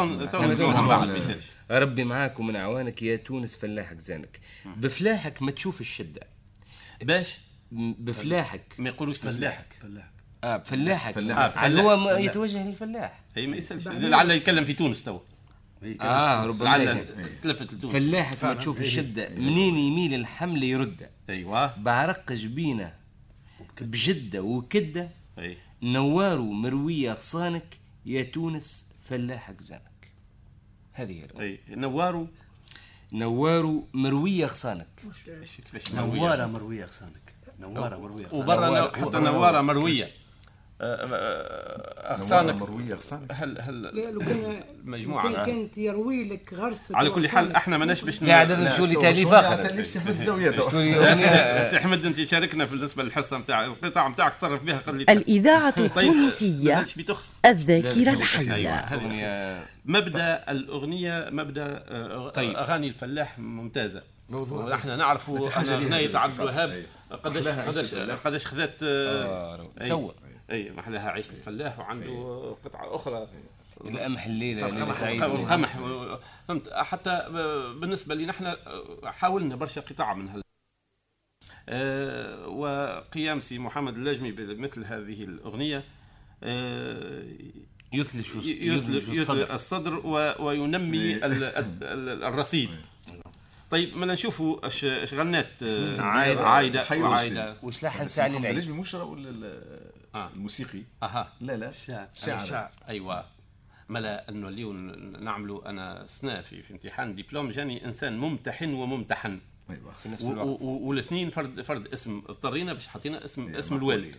المثال 1.03 1.41
ربي 1.72 2.03
معاك. 2.03 2.39
ومن 2.39 2.55
عوانك 2.55 3.01
يا 3.03 3.15
تونس 3.15 3.58
فلاحك 3.58 4.00
زانك 4.00 4.39
بفلاحك 4.77 5.41
ما 5.41 5.51
تشوف 5.51 5.82
الشدة. 5.82 6.22
باش؟ 7.01 7.38
بفلاحك. 7.74 8.75
ما 8.77 8.89
يقولوش 8.89 9.18
فلاحك. 9.18 9.75
آه 10.44 10.58
بفلاحك 10.58 11.15
فلاح. 11.15 11.38
آه 11.38 11.50
فلاح. 11.50 11.84
هو 11.84 11.98
ما 11.98 12.12
يتوجه 12.12 12.68
للفلاح. 12.68 13.24
اي 13.38 13.48
ما 13.48 13.58
يسألش. 13.58 13.88
لعل 13.88 14.32
يتكلم 14.32 14.63
في 14.63 14.74
تونس 14.74 15.03
تو 15.03 15.20
آه 16.01 16.46
ربما. 16.46 17.03
تلفت 17.42 17.74
لتونس. 17.74 17.94
فلاحك 17.94 18.44
ما 18.44 18.53
تشوف 18.53 18.82
الشدة. 18.82 19.30
منين 19.30 19.77
يميل 19.77 20.13
الحمل 20.13 20.63
يرده 20.63 21.10
أيوه. 21.30 21.80
بعرق 21.80 22.32
جبينه 22.32 22.94
بجدة 23.82 24.42
وكدة. 24.42 25.10
اي 25.39 25.58
نوار 25.84 26.39
ومرويه 26.39 27.12
أغصانك. 27.12 27.77
يا 28.06 28.24
تونس 28.24 28.94
فلاحك 29.10 29.62
زانك. 29.62 30.12
هذه 30.94 31.12
هي. 31.12 31.27
اي 31.39 31.60
نوارو 31.70 32.27
نوار 33.13 33.84
مروية 33.94 34.46
غصانك 34.46 34.88
كيفاش 35.71 35.95
نواره 35.95 36.45
مرويه 36.45 36.86
غصانك 36.86 37.22
نوارة 37.67 37.97
مروية 37.97 38.26
وبرا 38.32 38.67
نوارة. 38.69 38.99
نو- 38.99 39.06
حتى 39.10 39.19
نوارة 39.19 39.62
مروية 39.62 40.10
أغصانك 42.12 42.56
مروية 42.56 42.99
هل 43.32 43.62
هل 43.62 43.82
لا 43.82 44.12
لو 44.12 44.19
كان 44.19 44.63
معاه. 45.08 45.45
كانت 45.45 45.78
يروي 45.78 46.23
لك 46.30 46.54
غرسة 46.54 46.97
على 46.97 47.10
كل 47.10 47.30
حال. 47.30 47.56
إحنا 47.56 47.78
ماناش 47.78 48.02
باش 48.02 48.23
ن- 48.23 48.26
لا 48.26 48.36
عاد 48.36 48.52
نمشوا 48.52 48.88
لي 48.88 48.95
تاليف 48.95 49.34
آخر 49.34 49.84
سي 49.84 51.78
أحمد 51.78 52.06
أنت 52.06 52.21
شاركنا 52.23 52.65
بالنسبة 52.65 53.04
للحصه 53.04 53.38
نتاع 53.38 53.65
القطع 53.65 54.08
نتاعك 54.08 54.36
تصرف 54.36 54.63
بها 54.63 54.78
قال 54.78 54.95
لي 54.97 55.04
الإذاعة 55.10 55.69
طيب 55.69 55.86
التونسية 55.97 56.73
مازالش 56.76 56.95
بتخرج 56.95 57.26
الذاكرة 57.45 58.17
أيوة، 58.54 58.71
أغنية 58.73 59.63
مبدأ 59.86 60.52
الأغنية 60.52 61.30
مبدأ 61.32 61.84
طيب. 62.36 62.56
أغاني 62.56 62.88
الفلاح 62.88 63.39
ممتازة 63.39 64.02
إحنا 64.73 64.95
نعرفوا 64.95 65.47
إحنا 65.49 65.63
جديدة 65.80 65.95
اغنيه 65.95 66.17
عبد. 66.19 66.39
الوهاب. 66.39 66.86
قداش 67.15 67.47
قداش. 67.47 67.93
قداش 67.95 68.47
خذت 68.47 68.84
آه، 68.84 69.56
آه،. 69.80 69.88
توا 69.88 70.12
أي 70.52 70.71
محلاها 70.71 71.10
عيش 71.10 71.30
الفلاح 71.30 71.80
وعنده 71.80 72.56
قطعة 72.65 72.95
أخرى. 72.95 73.28
القمح 73.86 74.28
عيد 74.28 74.63
والقمح 75.23 75.78
فهمت؟ 76.47 76.69
حتى 76.73 77.26
بالنسبة 77.80 78.15
لنا 78.15 78.32
إحنا 78.32 78.58
حاولنا 79.06 79.56
برشا 79.56 79.82
قطع 79.82 80.13
من 80.13 80.30
هال 80.30 80.41
آه، 81.69 82.47
وقيام 82.47 83.39
سي 83.39 83.60
محمد 83.60 83.95
اللجمي 83.97 84.32
بمثل 84.32 84.84
هذه 84.86 85.23
الأغنية 85.23 85.84
آه، 86.43 87.23
يثلج 87.93 88.26
الصدر. 89.19 89.54
الصدر 89.54 90.08
وينمي 90.39 91.13
ال- 91.26 92.23
الرصيد. 92.23 92.69
طيب 93.73 93.97
ما 93.97 94.05
نشوفوا 94.05 94.67
اش 94.67 94.86
اش 94.86 95.13
غنات 95.13 95.63
آه، 95.63 96.01
عايدة. 96.01 96.47
عايدة. 96.47 96.83
حي 96.83 97.01
وعايده 97.01 97.55
وش 97.63 97.83
لحن 97.83 98.07
ساعة 98.07 98.27
للعيد؟ 98.27 98.55
ليش 98.55 98.67
مش 98.67 98.93
ولا 98.93 99.29
ال- 99.29 99.91
آه. 100.15 100.29
الموسيقي. 100.33 100.81
أها. 101.03 101.33
لا 101.41 101.57
لا. 101.57 101.71
شاعر. 101.71 102.07
شاعر. 102.15 102.69
أيوه. 102.89 103.25
ملا 103.89 104.29
أنه 104.29 104.47
اليوم 104.47 104.89
نعملوا 105.23 105.69
أنا 105.69 106.05
سنة 106.05 106.41
في, 106.41 106.62
في 106.62 106.73
امتحان 106.73 107.15
دبلوم 107.15 107.49
جاني 107.49 107.86
إنسان 107.86 108.17
ممتحن 108.17 108.73
وممتحن. 108.73 109.39
أيوه. 109.69 109.91
في 110.03 110.09
نفس 110.09 110.23
و- 110.23 110.31
الوقت. 110.31 110.62
والاثنين 110.62 111.29
فرد 111.29 111.62
فرد 111.62 111.88
اسم. 111.88 112.21
اضطرينا 112.29 112.73
باش 112.73 112.88
حطينا 112.88 113.25
اسم 113.25 113.47
إيه، 113.47 113.59
اسم. 113.59 113.75
الوالد. 113.75 114.15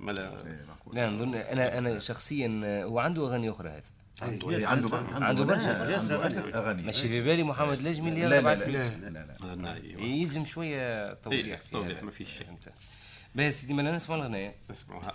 ملا. 0.00 0.46
إيه،. 0.46 0.66
لا 0.92 1.10
نظن 1.10 1.34
أنا 1.34 1.78
أنا 1.78 1.98
شخصيا 1.98 2.60
آه، 2.64 2.84
هو 2.84 2.98
عنده 2.98 3.26
أغاني 3.26 3.50
أخرى 3.50 3.68
هذا. 3.70 3.82
إيه، 4.22 4.66
عنده 4.66 4.88
بر- 4.88 5.06
عنده 5.24 5.44
برشا. 5.44 5.96
عنده 5.98 6.18
عدة 6.18 6.58
اغاني 6.58 6.82
ماشي 6.82 7.08
في 7.08 7.20
بالي 7.22 7.42
محمد 7.42 7.82
لجمي 7.82 8.08
اللي 8.08 8.20
لا 8.20 8.26
يلا 8.26 8.34
لا 8.34 8.40
بعد 8.40 8.62
لا. 8.62 8.84
لا 9.40 9.54
لا 9.56 9.74
أيوة. 9.74 10.02
يلزم 10.02 10.44
شوية 10.44 11.12
توضيح 11.14 11.46
إيه، 11.46 11.60
توضيح، 11.72 11.96
هذا. 11.96 12.04
ما 12.04 12.10
فيش 12.10 12.28
شيء. 12.38 12.46
فهمت. 12.46 12.72
باهي 13.34 13.50
سيدي 13.50 13.74
ما 13.74 13.82
نسمع 13.96 14.16
الغنايه 14.16 14.54
نسمعوها 14.70 15.14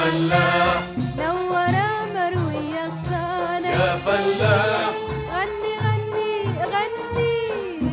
فلاح 0.00 0.82
نورة 1.18 1.88
مروية 2.14 2.84
غصانة 2.86 3.68
يا 3.68 3.98
فلاح 4.06 4.90
غني 5.34 5.74
غني 5.84 6.34
غني 6.72 7.36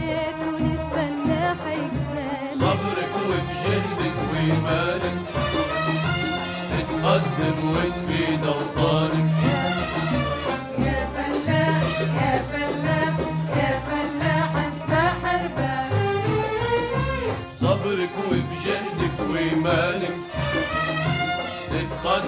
يا 0.07 0.31
تونس 0.31 0.79
فلاحك 0.93 1.91
زانة 2.13 2.53
صبرك 2.59 3.11
وبجهدك 3.29 4.15
وإيمانك 4.31 5.17
تتقدم 6.71 7.69
وتفيد 7.69 8.45
أوطانك. 8.45 9.36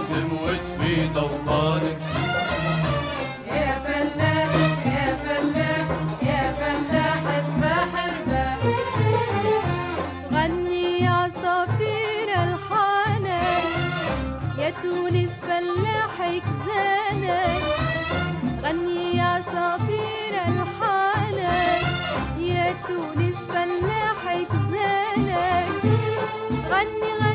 تتقدم 0.09 0.37
وتفيد 0.43 1.17
أوطانك 1.17 1.97
يا 3.47 3.79
فلاح 3.85 4.55
يا 4.85 5.15
فلاح 5.23 5.87
يا 6.21 6.51
غني 10.31 10.99
يا 11.01 11.09
الحانة 12.43 13.41
يا 14.57 14.69
تونس 14.83 15.31
فلاحك 15.47 16.43
زانك 16.65 17.63
غني 18.63 19.17
يا 19.17 19.23
عصافير 19.23 20.33
الحانة 20.47 21.53
يا 22.37 22.75
تونس 22.87 23.35
فلاحك 23.49 24.47
زانك 24.71 25.83
غني 26.71 27.09
غني 27.21 27.28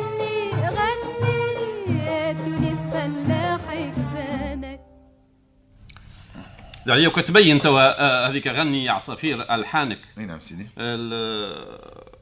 يعني 6.86 7.08
كنت 7.10 7.28
تبين 7.28 7.60
توا 7.60 8.00
آه، 8.00 8.28
هذيك 8.28 8.48
غني 8.48 8.88
عصافير 8.88 9.54
الحانك. 9.54 9.98
أي 10.18 10.24
نعم 10.26 10.40
سيدي. 10.40 10.66
ال- 10.78 12.14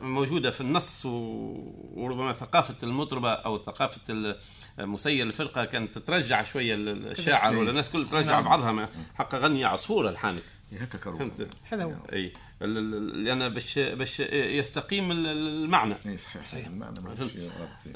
موجودة 0.00 0.50
في 0.50 0.60
النص 0.60 1.02
وربما 1.06 2.32
ثقافة 2.32 2.74
المطربة 2.82 3.32
أو 3.32 3.58
ثقافة 3.58 4.36
مسير 4.78 5.26
الفرقة 5.26 5.64
كانت 5.64 5.98
ترجع 5.98 6.42
شوية 6.42 6.74
ال- 6.74 7.10
الشاعر 7.10 7.56
ولا 7.56 7.70
الناس 7.70 7.90
كل 7.90 8.08
ترجع 8.08 8.30
نعم. 8.30 8.44
بعضها 8.44 8.72
ما 8.72 8.88
حق 9.14 9.34
غني 9.34 9.64
عصفور 9.64 10.08
الحانك. 10.08 10.42
هكا 10.80 10.98
فهمت؟ 11.16 11.48
هذا 11.64 11.84
هو. 11.84 11.92
أي. 12.12 12.32
لأن 12.66 13.48
باش 13.48 13.78
باش 13.78 14.20
يستقيم 14.32 15.10
ال- 15.12 15.26
المعنى. 15.26 15.94
إي 16.06 16.16
صحيح 16.16 16.44
صحيح. 16.44 16.66
المعنى. 16.66 16.98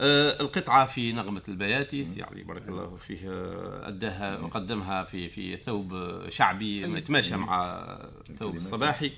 آه، 0.00 0.40
القطعة 0.40 0.86
في 0.86 1.12
نغمة 1.12 1.42
البياتي 1.48 2.04
سي 2.04 2.22
علي 2.22 2.42
بارك 2.42 2.68
الله 2.68 2.96
فيه 2.96 3.18
أداها 3.88 4.38
وقدمها 4.38 5.04
في 5.04 5.28
في 5.28 5.56
ثوب 5.56 5.94
شعبي 6.28 6.82
يتماشى 6.98 7.36
مع 7.36 7.86
ثوب 8.38 8.56
الصباحي. 8.56 9.12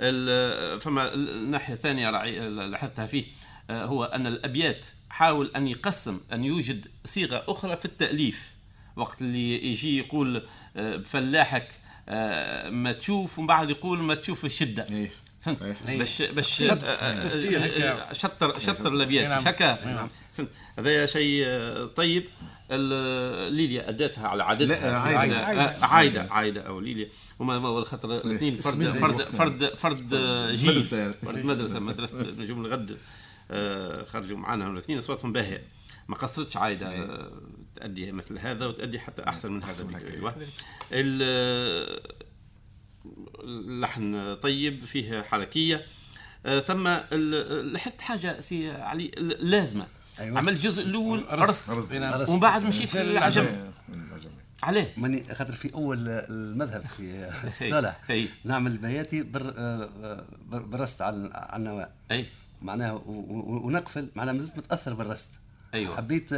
ال- 0.00 0.80
فما 0.80 1.14
الناحية 1.14 1.74
الثانية 1.74 2.10
رعي- 2.10 2.48
لاحظتها 2.50 3.06
فيه 3.06 3.24
آه، 3.70 3.84
هو 3.84 4.04
أن 4.04 4.26
الأبيات 4.26 4.86
حاول 5.10 5.50
أن 5.56 5.68
يقسم 5.68 6.20
أن 6.32 6.44
يوجد 6.44 6.86
صيغة 7.04 7.44
أخرى 7.48 7.76
في 7.76 7.84
التأليف. 7.84 8.50
وقت 8.96 9.22
اللي 9.22 9.70
يجي 9.72 9.98
يقول 9.98 10.42
آه، 10.76 10.96
بفلاحك 10.96 11.62
آه، 11.62 11.80
ما 12.70 12.92
تشوف 12.92 13.38
ومن 13.38 13.46
بعد 13.46 13.70
يقول 13.70 13.98
ما 13.98 14.14
تشوف 14.14 14.44
الشدة. 14.44 14.86
إيه. 14.90 15.10
فهمت؟ 15.40 15.62
إيه. 15.88 15.98
باش 15.98 16.22
باش 16.22 16.62
آه، 16.62 16.74
آه،. 16.74 18.12
شطر 18.12 18.58
شطر 18.58 18.92
الأبيات. 18.92 19.28
نعم. 19.28 19.42
هكا 19.46 19.84
نعم. 19.84 20.08
فهمت؟ 20.32 20.48
هذا 20.78 21.06
شيء 21.06 21.42
آه، 21.46 21.84
طيب. 21.84 22.24
ليليا 23.50 23.88
اداتها 23.88 24.28
على 24.28 24.44
عادتها. 24.44 24.98
عايدة. 24.98 25.16
آه، 25.16 25.18
عايدة. 25.18 25.36
آه، 25.36 25.84
عايدة. 25.84 26.26
عايدة 26.30 26.60
أو 26.60 26.80
ليليا. 26.80 27.08
هما 27.40 27.54
هو 27.54 27.78
الخطر؟ 27.78 28.16
الاثنين 28.16 28.60
فرد 28.60 28.98
فرد 28.98 29.20
إيه. 29.20 29.28
فرد 29.30 29.64
فرد 29.64 30.14
آه، 30.14 30.52
جيل. 30.54 30.70
مدرسة. 30.70 31.10
فرد 31.10 31.44
مدرسة. 31.44 31.78
مدرسة 31.78 32.26
نجوم 32.38 32.66
الغد. 32.66 32.96
آه، 33.50 34.04
خرجوا 34.04 34.38
معنا. 34.38 34.66
هم 34.66 34.72
الاثنين 34.72 34.98
أصواتهم 34.98 35.32
باهية. 35.32 35.64
ما 36.08 36.16
قصرتش 36.16 36.56
عايدة. 36.56 36.86
آه، 36.88 37.30
تأدي 37.74 38.12
مثل 38.12 38.38
هذا 38.38 38.66
وتأدي 38.66 39.00
حتى 39.00 39.22
أحسن 39.28 39.52
من 39.52 39.62
هذا. 39.62 39.70
ال- 40.92 42.00
اللحن 43.44 44.34
طيب 44.42 44.84
فيه 44.84 45.22
حركية 45.22 45.86
آه، 46.46 46.60
ثم 46.60 46.88
لاحظت 47.72 48.00
حاجة 48.00 48.40
سي 48.40 48.70
علي 48.70 49.10
لازمة 49.40 49.86
أيوة. 50.20 50.38
عمل 50.38 50.52
الجزء 50.52 50.82
الأول 50.82 51.24
رصد. 51.32 51.78
رصد 51.78 51.94
رصد. 51.94 52.30
ومن 52.30 52.40
بعد 52.40 52.62
مشيت 52.62 52.84
رصد. 52.96 52.98
للعجم 52.98 53.46
عليه 54.62 54.92
ماني 54.96 55.34
خاطر 55.34 55.52
في 55.52 55.74
أول 55.74 56.08
المذهب 56.08 56.86
في. 56.86 57.30
صالح. 57.70 58.00
نعمل 58.44 58.76
بياتي 58.76 59.22
بر 59.22 59.42
بر- 60.50 60.62
بالرست 60.62 61.02
على 61.02 61.30
على 61.34 61.56
النواة 61.60 61.88
أي 62.10 62.26
معناها 62.62 62.92
ونقفل 63.06 64.08
معناها 64.14 64.34
مازلت 64.34 64.56
متأثر 64.58 64.94
بالرست 64.94 65.28
أيوة. 65.74 65.96
حبيت 65.96 66.30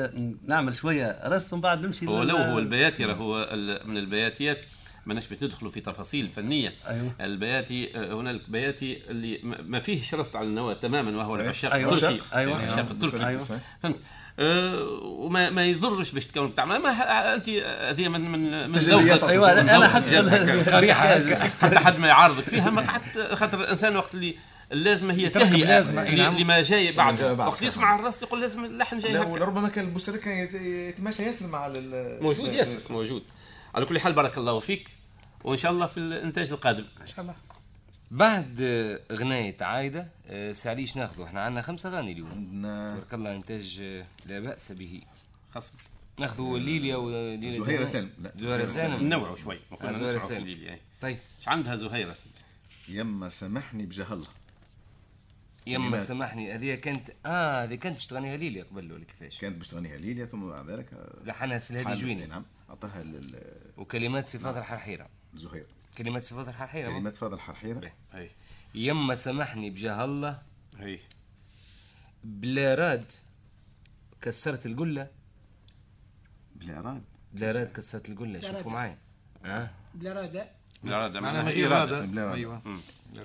نعمل 0.46 0.74
شوية 0.74 1.18
رست 1.24 1.52
ومن 1.52 1.62
بعد 1.62 1.82
نمشي 1.86 2.06
هو 2.06 2.22
لل- 2.22 2.28
لو 2.28 2.36
هو 2.36 2.58
البياتي 2.58 3.04
راه 3.04 3.14
هو 3.14 3.48
ال- 3.52 3.88
من 3.90 3.96
البياتيات 3.96 4.58
ماناش 5.06 5.28
باش 5.28 5.42
ندخلوا 5.42 5.70
في 5.70 5.80
تفاصيل 5.80 6.28
فنية 6.36 6.74
أيوة. 6.88 7.12
البياتي 7.20 7.92
هنالك 7.96 8.50
بياتي 8.50 9.02
اللي 9.10 9.40
ما- 9.42 9.60
ما 9.62 9.80
فيهش 9.80 10.14
رصد 10.14 10.36
على 10.36 10.46
النواة 10.46 10.74
تماما 10.74 11.16
وهو. 11.16 11.36
العشاق 11.36 11.72
أيوة. 11.72 11.94
التركي 11.94 12.20
أيوة. 12.34 12.56
العشاق 12.56 12.78
أيوة. 12.78 12.90
التركي 12.90 13.26
أيوة. 13.26 13.38
فهمت 13.82 13.96
آه، 14.38 14.82
وما 15.02 15.50
ما 15.50 15.64
يضرش 15.66 16.12
باش 16.12 16.26
تكون 16.26 16.48
بتاع 16.48 16.64
ما, 16.64 16.78
ما 16.78 17.34
أنت 17.34 17.48
هذه 17.48 18.08
من 18.08 18.20
من 18.20 18.70
من 18.70 18.78
ذوقك 18.78 19.20
أنا- 19.20 19.24
من 19.24 19.30
ذوقك. 19.66 19.90
حسب. 19.90 20.12
هكا. 20.28 21.34
حتى 21.62 21.78
حد 21.78 21.98
ما 21.98 22.08
يعارضك 22.08 22.44
فيها 22.48 22.70
ما 22.70 22.82
قعدت 22.82 23.18
خاطر 23.34 23.60
الإنسان 23.60 23.96
وقت 23.96 24.14
اللي 24.14 24.36
اللازمة 24.72 25.14
هي 25.14 25.28
تهيئة 25.28 25.66
لازمة، 25.66 26.04
ل- 26.10 26.18
نعم. 26.18 26.36
لما 26.36 26.62
جاي 26.62 26.92
بعد. 26.92 27.22
وقت. 27.22 27.62
يسمع 27.62 27.94
الرصد 27.96 28.22
يقول 28.22 28.40
لازم 28.40 28.64
اللحن 28.64 28.98
جاي 28.98 29.16
هكا 29.18 29.26
وربما 29.28 29.68
كان 29.68 29.84
البوسري 29.84 30.18
كان 30.18 30.38
يت- 30.38 30.54
يتماشى 30.94 31.22
ياسر 31.22 31.46
مع 31.48 31.66
ال- 31.66 32.22
موجود 32.22 32.52
ياسر 32.52 32.92
موجود. 32.92 33.22
على 33.74 33.84
كل 33.86 34.00
حال 34.00 34.12
بارك 34.12 34.38
الله 34.38 34.60
فيك 34.60 34.88
وإن 35.44 35.56
شاء 35.56 35.72
الله 35.72 35.86
في 35.86 35.96
الإنتاج 35.98 36.50
القادم. 36.50 36.84
إن 37.00 37.06
شاء 37.06 37.20
الله. 37.20 37.34
بعد 38.10 38.60
غناية 39.12 39.56
عايدة 39.60 40.08
آه، 40.26 40.52
سعليش 40.52 40.96
ناخذه؟ 40.96 41.24
إحنا 41.24 41.40
عندنا 41.42 41.62
خمسة 41.62 41.88
أغاني 41.88 42.12
اليوم. 42.12 42.30
عندنا. 42.30 42.92
تبارك 42.94 43.14
الله 43.14 43.34
إنتاج 43.36 43.78
آه، 43.82 44.04
لا 44.26 44.40
بأس 44.40 44.72
به. 44.72 45.00
خصم 45.54 45.72
ناخذوا 46.18 46.58
ليليا 46.58 46.96
وليليا 46.96 47.50
زهيرة 47.64 47.84
سالم. 47.84 48.10
لا، 48.22 48.32
زهيرة 48.36 48.66
سالم. 48.66 49.08
نوعوا 49.08 49.36
شوي 49.36 49.58
زهيرة 49.82 49.96
نسمعوا 49.96 50.18
في 50.18 50.26
سالم. 50.26 50.44
ليليا. 50.46 50.78
طيب. 51.02 51.18
إيش 51.38 51.48
عندها 51.48 51.76
زهيرة؟ 51.76 52.12
سيدي 52.14 52.38
يما 52.88 53.28
سامحني 53.28 53.82
بجاه 53.86 54.12
الله 54.12 54.26
يما 55.66 55.84
كلمات. 55.84 56.00
سامحني 56.02 56.52
هذه 56.54 56.74
كانت 56.74 57.10
آه 57.26 57.64
هذه 57.64 57.74
كانت 57.74 57.94
باش 57.96 58.06
تغنيها 58.06 58.36
ليليا 58.36 58.64
قبل 58.64 58.92
ولا 58.92 59.04
كيفاش؟ 59.04 59.38
كانت 59.38 59.56
باش 59.58 59.68
تغنيها 59.68 59.96
ليليا 59.96 60.26
ثم 60.26 60.48
بعد 60.48 60.70
ذلك 60.70 60.94
آه، 60.94 61.22
لحنها 61.24 61.58
سلهادي 61.58 61.92
جويني 62.00 62.26
نعم 62.26 62.44
أعطاها 62.70 63.02
لل- 63.02 63.72
وكلمات 63.76 64.26
صفات 64.28 64.56
الحرحيرة. 64.56 65.08
زهير. 65.34 65.66
كلمات 65.98 66.22
صفات 66.22 66.48
الحرحيرة؟ 66.48 66.92
كلمات 66.92 67.16
فاضل 67.16 67.34
الحرحيرة. 67.34 67.92
هي. 68.12 68.28
يما 68.74 69.14
سامحني 69.14 69.70
بجاه 69.70 70.04
الله 70.04 70.42
هي. 70.78 70.98
بلا 72.24 72.74
راد 72.74 73.12
كسرت 74.22 74.66
القلة. 74.66 75.08
بلا 76.56 76.80
راد؟ 76.80 77.02
بلا 77.32 77.52
راد 77.52 77.72
كسرت 77.72 78.08
القلة 78.08 78.40
شوفوا 78.40 78.72
معايا. 78.72 78.98
آه. 79.44 79.70
بلا 79.94 80.12
رادة 80.12 80.50
بالإرادة 80.84 81.20
معناها 81.20 81.42
معناها 81.42 81.54
من 81.54 81.58
غير 81.58 81.66
إرادة 81.76 82.34
أيوه. 82.34 82.62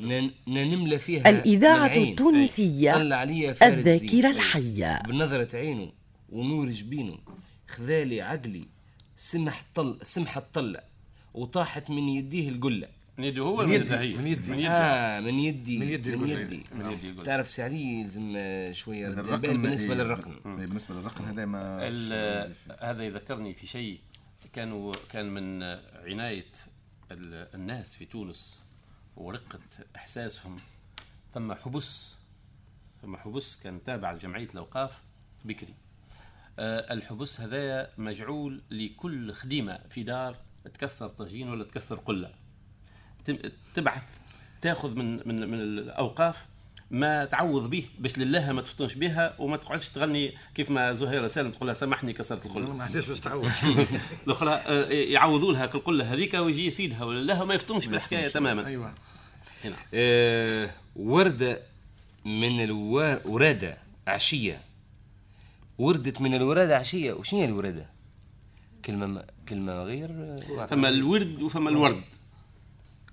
ن- 0.01 0.31
نملى 0.47 0.99
فيها 0.99 1.29
الإذاعة. 1.29 1.95
التونسية 1.97 2.93
طلع 2.93 3.15
عليا 3.15 3.53
فارس 3.53 3.73
الذاكرة 3.77 4.07
زين. 4.09 4.25
الحية. 4.25 5.01
بنظرة 5.07 5.57
عينه 5.57 5.91
ونور 6.29 6.69
جبينه. 6.69 7.17
خذالي 7.67 8.21
عقلي 8.21 8.65
سمح 9.15 9.63
طل 9.75 9.99
سمحة 10.01 10.47
طلع 10.53 10.83
وطاحت 11.33 11.89
من 11.89 12.09
يديه 12.09 12.49
القلة. 12.49 12.87
من 13.17 13.23
يده 13.23 13.41
هو 13.43 13.57
من 13.57 13.65
من 13.65 13.71
يدي، 13.73 13.83
يدها 13.85 14.01
هي 14.01 14.13
من 14.13 14.27
يدي. 14.27 14.51
من 14.51 14.57
يدي 14.59 14.67
آه 14.69 15.19
من 15.19 15.39
يدي. 15.39 15.77
من 15.77 15.89
يدي 15.89 16.15
من. 16.15 16.29
يدي. 16.29 16.63
من 16.75 16.91
يدي. 16.91 17.23
تعرف 17.23 17.49
سي 17.49 17.61
علي 17.63 17.99
يلزم 18.01 18.33
آه، 18.37 18.71
شوية 18.71 19.09
رد. 19.09 19.19
الرقم 19.19 19.41
بال 19.41 19.57
بالنسبة 19.57 19.93
إيه، 19.93 19.97
للرقم. 19.99 20.31
إيه، 20.31 20.65
بالنسبة 20.65 20.95
للرقم 20.95 21.25
هذا 21.25 21.45
ما 21.45 21.77
هذا 22.81 23.03
يذكرني 23.03 23.53
في 23.53 23.67
شيء. 23.67 23.99
كانوا 24.53 24.93
كان 25.11 25.29
من 25.33 25.63
عناية 26.05 26.39
ال- 26.39 26.76
الناس 27.11 27.95
في 27.95 28.05
تونس 28.05 28.59
ورقة 29.15 29.59
إحساسهم 29.95 30.57
ثم 31.33 31.53
حبس 31.53 32.15
ثم 33.01 33.17
حبس 33.17 33.57
كان 33.57 33.83
تابع 33.83 34.11
لجمعية 34.11 34.49
الأوقاف 34.49 35.01
بكري. 35.45 35.73
آه، 36.59 36.93
الحبس 36.93 37.41
هذايا 37.41 37.89
مجعول 37.97 38.61
لكل 38.71 39.33
خديمة 39.33 39.79
في 39.89 40.03
دار 40.03 40.35
تكسر 40.73 41.09
طاجين 41.09 41.49
ولا 41.49 41.63
تكسر 41.63 41.95
قلة. 41.95 42.33
تبعث 43.73 44.03
تأخذ 44.61 44.95
من 44.95 45.27
من 45.27 45.49
من 45.49 45.59
الأوقاف 45.59 46.45
ما 46.91 47.25
تعوض 47.25 47.69
به 47.69 47.85
باش 47.99 48.17
لله 48.17 48.51
ما 48.51 48.61
تفطنش 48.61 48.95
بها 48.95 49.35
وما 49.39 49.57
تقعدش 49.57 49.89
تغني 49.89 50.33
كيف 50.55 50.69
ما 50.69 50.93
زهيره 50.93 51.27
سالم 51.27 51.51
تقول 51.51 51.67
لها 51.67 51.73
سامحني 51.73 52.13
كسرت 52.13 52.45
القله 52.45 52.73
ما 52.73 52.83
عندهاش 52.83 53.05
باش 53.05 53.19
تعود 53.19 53.51
الاخرى 54.27 54.49
آه، 54.51 54.89
يعوضوا 54.89 55.53
لها 55.53 55.65
القله 55.65 56.13
هذيك 56.13 56.33
ويجي 56.33 56.71
سيدها 56.71 57.03
ولا 57.03 57.23
لها 57.23 57.45
ما 57.45 57.53
يفطنش 57.53 57.85
بالحكايه 57.85 58.27
تماما. 58.27 58.67
أيوه. 58.67 58.93
هنا. 59.63 59.75
آه 59.93 60.69
وردة 60.95 61.61
من 62.25 62.63
الورادة 62.63 63.77
عشية. 64.07 64.61
وردت 65.77 66.21
من 66.21 66.35
الورادة 66.35 66.77
عشية. 66.77 67.13
وش 67.13 67.33
هي 67.33 67.45
الورادة؟ 67.45 67.85
كلمة 68.85 69.05
ما 69.05 69.25
كلمة 69.49 69.83
غير 69.83 70.09
آه، 70.11 70.65
فما 70.65 70.89
الورد 70.89 71.41
وفما 71.41 71.69
الورد. 71.69 72.03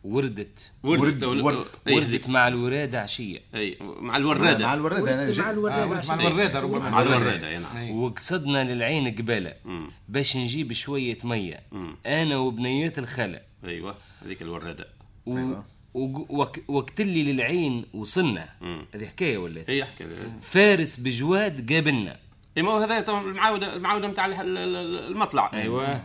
وردت. 0.04 0.70
ورد 0.82 1.24
ورد- 1.24 1.40
ورد. 1.40 1.66
وردت 1.90 2.28
مع 2.28 2.48
الورادة 2.48 3.00
عشية. 3.00 3.38
أي 3.54 3.78
مع 3.80 4.16
الوراده 4.16 4.66
مع 4.66 4.74
الوردة 4.74 5.14
أنا 5.14 5.24
مع 5.26 5.30
جاي 5.32 5.50
الوردة 5.50 5.82
آه، 5.82 5.86
مع 6.08 6.14
الوراده 6.14 6.60
ربما 6.60 6.90
مع 6.90 7.02
الوراده 7.02 7.48
أي 7.48 7.58
نعم. 7.58 7.90
وقصدنا 8.02 8.64
للعين 8.74 9.14
قبالة 9.14 9.54
مم. 9.64 9.90
باش 10.08 10.36
نجيب 10.36 10.72
شوية 10.72 11.18
مية. 11.24 11.60
مم. 11.72 11.96
أنا 12.06 12.36
وبنيات 12.36 12.98
الخالة. 12.98 13.40
أيوه 13.64 13.94
هذيك 14.24 14.42
الوراده 14.42 14.88
و... 15.26 15.36
أيوة. 15.38 15.64
وق- 15.94 16.30
وق- 16.30 16.70
وقت 16.70 17.00
اللي 17.00 17.32
للعين 17.32 17.84
وصلنا. 17.94 18.48
هذه 18.94 19.06
حكاية 19.06 19.38
ولا؟ 19.38 19.64
اي 19.68 19.82
احكي 19.82 20.04
فارس 20.42 20.96
بجواد 20.96 21.72
قابلنا. 21.72 22.16
إي 22.56 22.62
ما 22.62 22.70
هو 22.70 22.78
هذا 22.78 23.10
المعاودة 23.20 23.74
المعاودة 23.76 24.08
نتاع 24.08 24.26
المطلع. 24.40 25.50
أيوه. 25.54 26.02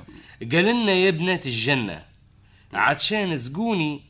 قال 0.51 0.65
لنا 0.65 0.91
يا 0.91 1.09
بنات 1.11 1.45
الجنة. 1.45 2.08
عطشان 2.73 3.37
سقوني 3.37 4.01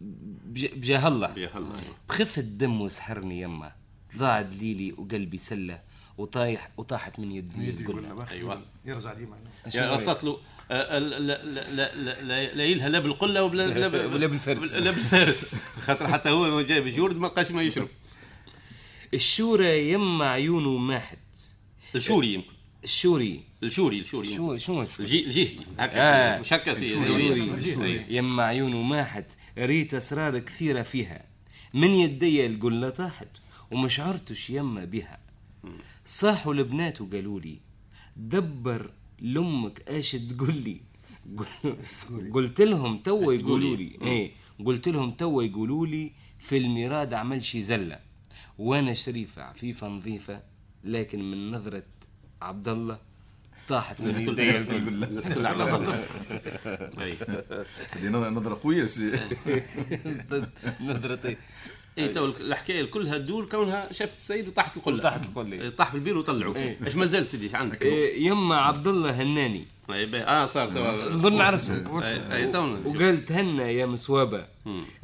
بج- 0.00 0.74
بجاه 0.74 1.08
الله. 1.08 1.38
يا 1.38 1.56
الله 1.58 1.80
بخفة 2.08 2.42
دم 2.42 2.80
وسحرني 2.80 3.40
يما. 3.40 3.72
ضاع 4.16 4.42
دليلي 4.42 4.92
وقلبي 4.92 5.38
سلة 5.38 5.80
وطايح 6.18 6.70
وطاحت 6.76 7.18
من 7.18 7.32
يدي 7.32 7.68
يدي 7.68 7.82
القلة 7.82 8.08
يقول 8.08 8.18
له 8.18 8.30
أيوة. 8.30 8.62
يرجع 8.84 9.12
ديما 9.12 9.36
يا 9.74 9.94
رصت 9.94 10.24
له 10.24 10.38
آه، 10.70 10.98
لا 10.98 11.18
لا 11.18 11.44
لا 11.44 11.94
لا 11.96 12.22
لا 12.22 12.54
لا 12.54 12.64
يلها 12.64 12.88
لا 12.88 12.98
بالقلة 12.98 13.42
ولا 13.42 13.62
ولا 13.66 14.26
بالفارس. 14.26 14.74
لا 14.74 14.90
بالفارس 14.90 15.54
خاطر 15.80 16.08
حتى 16.08 16.30
هو 16.30 16.60
جايب 16.60 16.86
جورد 16.88 17.16
ما 17.16 17.26
لقاش 17.26 17.50
ما 17.50 17.62
يشرب. 17.62 17.88
الشورى 19.14 19.90
يما 19.92 20.30
عيونه 20.30 20.76
ماحت. 20.76 21.18
الشوري 21.94 22.34
يمكن. 22.34 22.48
الشوري. 22.84 23.44
الشوري 23.62 23.98
الشوري. 24.00 24.28
شو 24.28 24.56
شو 24.56 24.82
الجي- 25.02 25.26
الجهتي 25.26 25.64
آه. 25.80 25.82
هكا 26.36 26.40
مش 26.40 26.52
هكا. 26.52 28.12
يما 28.12 28.42
عيونه 28.42 28.82
ماحت 28.82 29.24
ريت 29.58 29.94
أسرار 29.94 30.38
كثيرة 30.38 30.82
فيها. 30.82 31.24
من 31.74 31.90
يدي 31.90 32.46
القله 32.46 32.90
طاحت 32.90 33.28
وما 33.70 33.88
شعرتش 33.88 34.50
يما 34.50 34.84
بها. 34.84 35.18
صاحوا 36.04 36.54
البنات 36.54 37.00
وقالوا 37.00 37.40
لي 37.40 37.58
دبر 38.16 38.90
لأمك 39.18 39.88
إيش 39.90 40.10
تقول 40.12 40.54
لي. 40.56 40.80
قل- 41.36 42.30
قلت 42.32 42.60
لهم 42.60 42.98
توا 42.98 43.32
يقولوا 43.32 43.76
لي. 43.76 43.98
إيه. 44.02 44.30
قلت 44.64 44.88
لهم 44.88 45.10
توا 45.10 45.42
يقولوا 45.42 45.86
لي 45.86 46.12
في 46.38 46.56
الميراد 46.56 47.14
عمل 47.14 47.44
شي 47.44 47.62
زلة. 47.62 47.98
وأنا 48.58 48.94
شريفة 48.94 49.42
عفيفة 49.42 49.88
نظيفة 49.88 50.42
لكن 50.84 51.30
من 51.30 51.50
نظرة 51.50 51.82
عبد 52.42 52.68
الله 52.68 52.98
طاحت 53.68 54.00
من 54.00 54.08
يدي 54.08 54.58
القله 54.58 54.78
الناس 54.78 55.32
كلها 55.32 55.50
على 55.50 55.64
ظهرها. 55.64 56.04
أي. 57.00 57.16
هذه 57.90 58.08
نظرة 58.08 58.28
نظرة 58.28 58.60
قوية 58.62 58.84
سي 58.84 59.12
نظرتي 60.80 61.36
اي 61.98 62.08
تو 62.08 62.26
الحكاية 62.26 62.84
كلها 62.84 63.18
تدور 63.18 63.44
كونها 63.44 63.92
شافت 63.92 64.16
السيد 64.16 64.48
وطاحت 64.48 64.76
القلة. 64.76 65.02
طاحت 65.02 65.24
القلة. 65.24 65.52
إيه، 65.52 65.68
طاح 65.68 65.90
في 65.90 65.94
البير 65.94 66.18
وطلعوا 66.18 66.56
إيه. 66.56 66.78
إيش 66.84 66.96
ما 66.96 67.06
زال 67.06 67.26
سيدي 67.26 67.44
إيش 67.44 67.54
عندك؟ 67.54 67.82
إيه، 67.82 68.26
يما 68.26 68.56
عبد 68.56 68.86
الله 68.86 69.22
هناني. 69.22 69.66
أي 69.90 70.04
باهي. 70.04 70.22
آه 70.22 70.46
صار 70.46 70.68
تو. 70.68 71.10
نظن 71.10 71.40
عرسه. 71.40 71.92
وقال 72.84 73.24
تهنى 73.24 73.74
يا 73.74 73.86
مسوابة. 73.86 74.46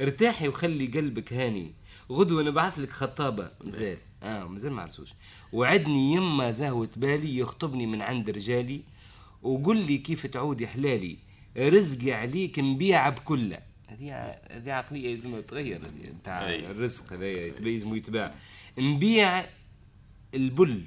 ارتاحي 0.01 0.47
وخلي 0.47 0.87
قلبك 0.87 1.33
هاني. 1.33 1.73
غدوة 2.11 2.43
نبعث 2.43 2.79
لك 2.79 2.91
خطابة. 2.91 3.51
مازال 3.63 3.97
آه 4.23 4.47
مازال 4.47 4.71
ما 4.73 4.81
عرسوش 4.81 5.13
وعدني 5.53 6.13
يما 6.13 6.51
زهوة 6.51 6.89
بالي 6.97 7.37
يخطبني 7.37 7.85
من 7.85 8.01
عند 8.01 8.29
رجالي 8.29 8.81
وقل 9.43 9.77
لي 9.77 9.97
كيف 9.97 10.25
تعودي 10.27 10.67
حلالي. 10.67 11.17
رزقي 11.57 12.11
عليك 12.11 12.59
نبيع 12.59 13.09
بكلة. 13.09 13.59
هذه 13.87 14.37
هذه 14.51 14.71
عقلية 14.71 15.15
لازم 15.15 15.41
تتغير 15.41 15.77
هذه 15.77 16.09
نتاع. 16.19 16.49
الرزق 16.49 17.13
هذا 17.13 17.31
يتبع- 17.31 17.65
لازم 17.67 17.95
يتباع 17.95 18.33
نبيع 18.77 19.45
البل. 20.33 20.83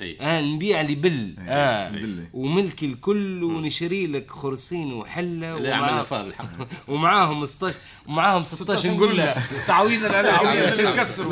أي. 0.00 0.16
آه 0.20 0.40
نبيع 0.40 0.80
لي 0.80 0.94
بل. 0.94 1.34
آه. 1.48 1.90
بل. 1.90 2.24
وملكي 2.32 2.86
الكل 2.86 3.44
ونشري 3.44 4.06
لك 4.06 4.30
خرسين 4.30 4.92
وحلة 4.92 5.58
لا 5.58 5.74
عملنا 5.74 6.04
فار 6.04 6.26
الحق 6.26 6.48
ومعاهم 6.88 7.46
16 7.46 7.76
ومعاهم 8.06 8.44
16 8.44 8.88
قله 9.06 9.34
تعويضا 9.66 10.16
على 10.16 10.28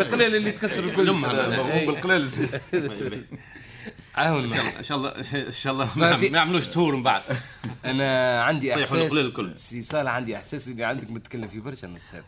القلال 0.00 0.36
اللي 0.36 0.50
تكسروا 0.52 0.90
الكل 0.90 1.12
مغموم 1.12 1.86
بالقلال 1.86 2.28
عاون 4.14 4.52
إن 4.52 4.84
شاء 4.84 4.98
الله 4.98 5.08
إن 5.34 5.52
شاء 5.52 5.72
الله 5.72 5.88
ما 5.96 6.38
يعملوش 6.38 6.66
تور 6.66 6.96
من 6.96 7.02
بعد. 7.02 7.22
أنا 7.84 8.42
عندي 8.42 8.74
احساس. 8.82 9.12
سي 9.56 9.82
صالح 9.82 10.10
عندي 10.10 10.36
إحساس 10.36 10.68
اللي 10.68 10.84
عندك 10.84 11.10
متكلم 11.10 11.48
في 11.48 11.60
برشا 11.60 11.86
النص 11.86 12.14
هذا 12.14 12.24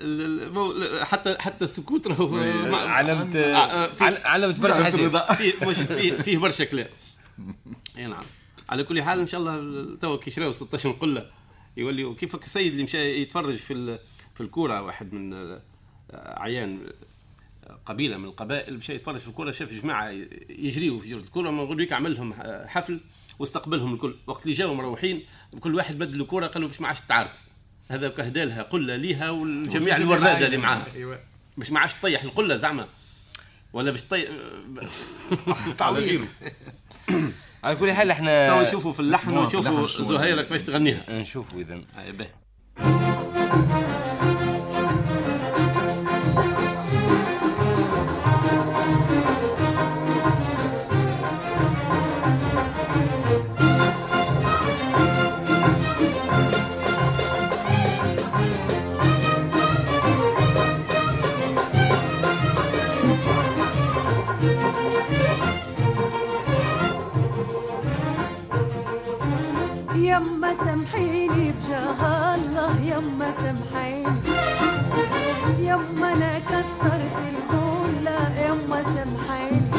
ال- 0.00 0.42
ال- 0.42 0.52
مو- 0.52 1.04
حتى 1.04 1.36
حتى 1.38 1.64
السكوت 1.64 2.06
راهو 2.06 2.28
ما- 2.28 2.76
علامة 2.76 3.36
آه، 3.38 3.86
في- 3.92 4.04
عل- 4.04 4.16
علامة 4.24 4.54
برشا 4.54 4.84
حاجات. 4.84 5.32
فيه 5.32 5.66
مش 5.66 5.76
فيه 6.22 6.38
برشا 6.38 6.64
كلام. 6.70 6.86
إي 7.98 8.06
نعم. 8.06 8.24
على 8.68 8.84
كل 8.84 9.02
حال 9.02 9.20
إن 9.20 9.26
شاء 9.26 9.40
الله 9.40 9.96
تو 9.96 10.18
كي 10.18 10.30
شراو 10.30 10.52
16 10.52 10.90
قله 10.90 11.30
يولي 11.76 12.14
كيف 12.14 12.34
السيد 12.34 12.72
اللي 12.72 12.82
مشى 12.84 13.20
يتفرج 13.22 13.56
في 13.56 13.72
ال- 13.72 13.98
في 14.34 14.40
الكورة؟ 14.40 14.82
واحد 14.82 15.12
من 15.12 15.32
آه، 15.34 15.60
عيان 16.14 16.80
آه، 17.66 17.78
قبيلة 17.86 18.16
من 18.16 18.24
القبائل 18.24 18.76
مشى 18.76 18.94
يتفرج 18.94 19.16
في 19.16 19.28
الكورة 19.28 19.50
شاف 19.50 19.72
جماعة 19.72 20.10
يجريوا 20.50 21.00
في 21.00 21.08
جرة 21.10 21.18
الكورة 21.20 21.50
ما 21.50 21.62
نقول 21.64 21.78
لك 21.78 21.92
عمل 21.92 22.14
لهم 22.14 22.34
حفل 22.66 23.00
واستقبلهم 23.38 23.94
الكل. 23.94 24.16
وقت 24.26 24.42
اللي 24.42 24.54
جاوا 24.54 24.74
مروحين 24.74 25.22
كل 25.60 25.74
واحد 25.74 25.98
بدل 25.98 26.20
الكوره 26.20 26.46
قالوا 26.46 26.68
باش 26.68 26.80
ما 26.80 26.88
عادش 26.88 27.00
تعارك 27.00 27.32
هذا 27.90 28.08
كهدا 28.08 28.44
لها 28.44 28.62
قله 28.62 28.96
ليها 28.96 29.30
والجميع 29.30 29.96
الوراده 29.96 30.46
اللي 30.46 30.56
معاها. 30.56 30.86
أيوه. 30.94 31.20
باش 31.56 31.70
ما 31.70 31.80
عادش 31.80 31.94
تطيح 31.94 32.22
القلة 32.22 32.56
زعما. 32.56 32.86
ولا 33.72 33.90
باش 33.90 34.02
تطيح 34.02 34.24
تعويض 35.78 36.24
على 37.64 37.76
كل 37.76 37.92
حال 37.92 38.10
إحنا 38.10 38.48
تو 38.48 38.62
نشوفوا 38.68 38.92
في 38.92 39.00
اللحن 39.00 39.28
اسمعوا 39.28 39.48
في 39.48 39.58
اللحن. 39.58 39.74
ونشوفوا 39.74 40.04
زهيرة 40.04 40.42
كيفاش 40.42 40.62
تغنيها. 40.62 41.04
نشوفوا 41.10 41.60
اذا 41.60 41.80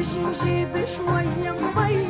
وباش 0.00 0.16
نجيب 0.16 0.86
شوية 0.86 1.52
مية 1.76 2.09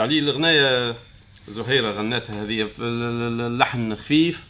علي 0.00 0.18
الغناية 0.18 0.94
زهيرة 1.48 1.90
غناتها 1.90 2.42
هذه 2.44 2.70
اللحن 2.78 3.94
خفيف 3.96 4.44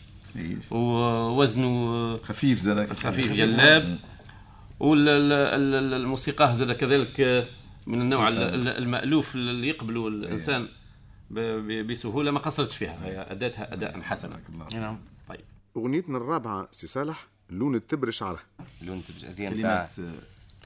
ووزنه 0.70 2.16
خفيف 2.16 2.59
زاد 2.59 2.92
خفيف 2.92 3.32
جلاب. 3.32 3.98
والموسيقى 4.80 6.57
زاد 6.57 6.72
كذلك 6.72 7.48
من 7.86 8.01
النوع 8.01 8.28
ال- 8.28 8.38
ال- 8.42 8.68
المألوف 8.68 9.34
اللي 9.34 9.68
يقبله 9.68 10.09
الإنسان 10.09 10.68
ب- 11.30 11.38
ب- 11.40 11.86
بسهولة 11.86 12.30
ما 12.30 12.38
قصرتش 12.38 12.76
فيها. 12.76 12.98
هي 13.05 13.26
أداتها 13.32 13.72
أداء 13.72 14.01
حسنا 14.01 14.40
نعم. 14.72 14.98
طيب. 15.28 15.40
أغنيتنا 15.76 16.18
الرابعة 16.18 16.68
سي 16.72 16.86
صالح 16.86 17.26
لون 17.51 17.74
التبر 17.74 18.11
شعره. 18.11 18.40
لون 18.82 19.03
تبج 19.05 19.24
هذه 19.24 19.36
كلمات 19.48 19.55
نتاع 19.57 19.88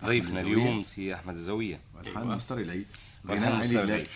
ضيفنا 0.05 0.41
أحمد 0.41 0.47
اليوم 0.47 0.85
سي 0.85 1.15
أحمد 1.15 1.35
الزوية. 1.35 1.81
الحان 2.07 2.27
مستري 2.27 2.63
العيد. 2.63 2.87
والحان 3.29 3.59
مستر. 3.61 3.83
العيد. 3.85 4.07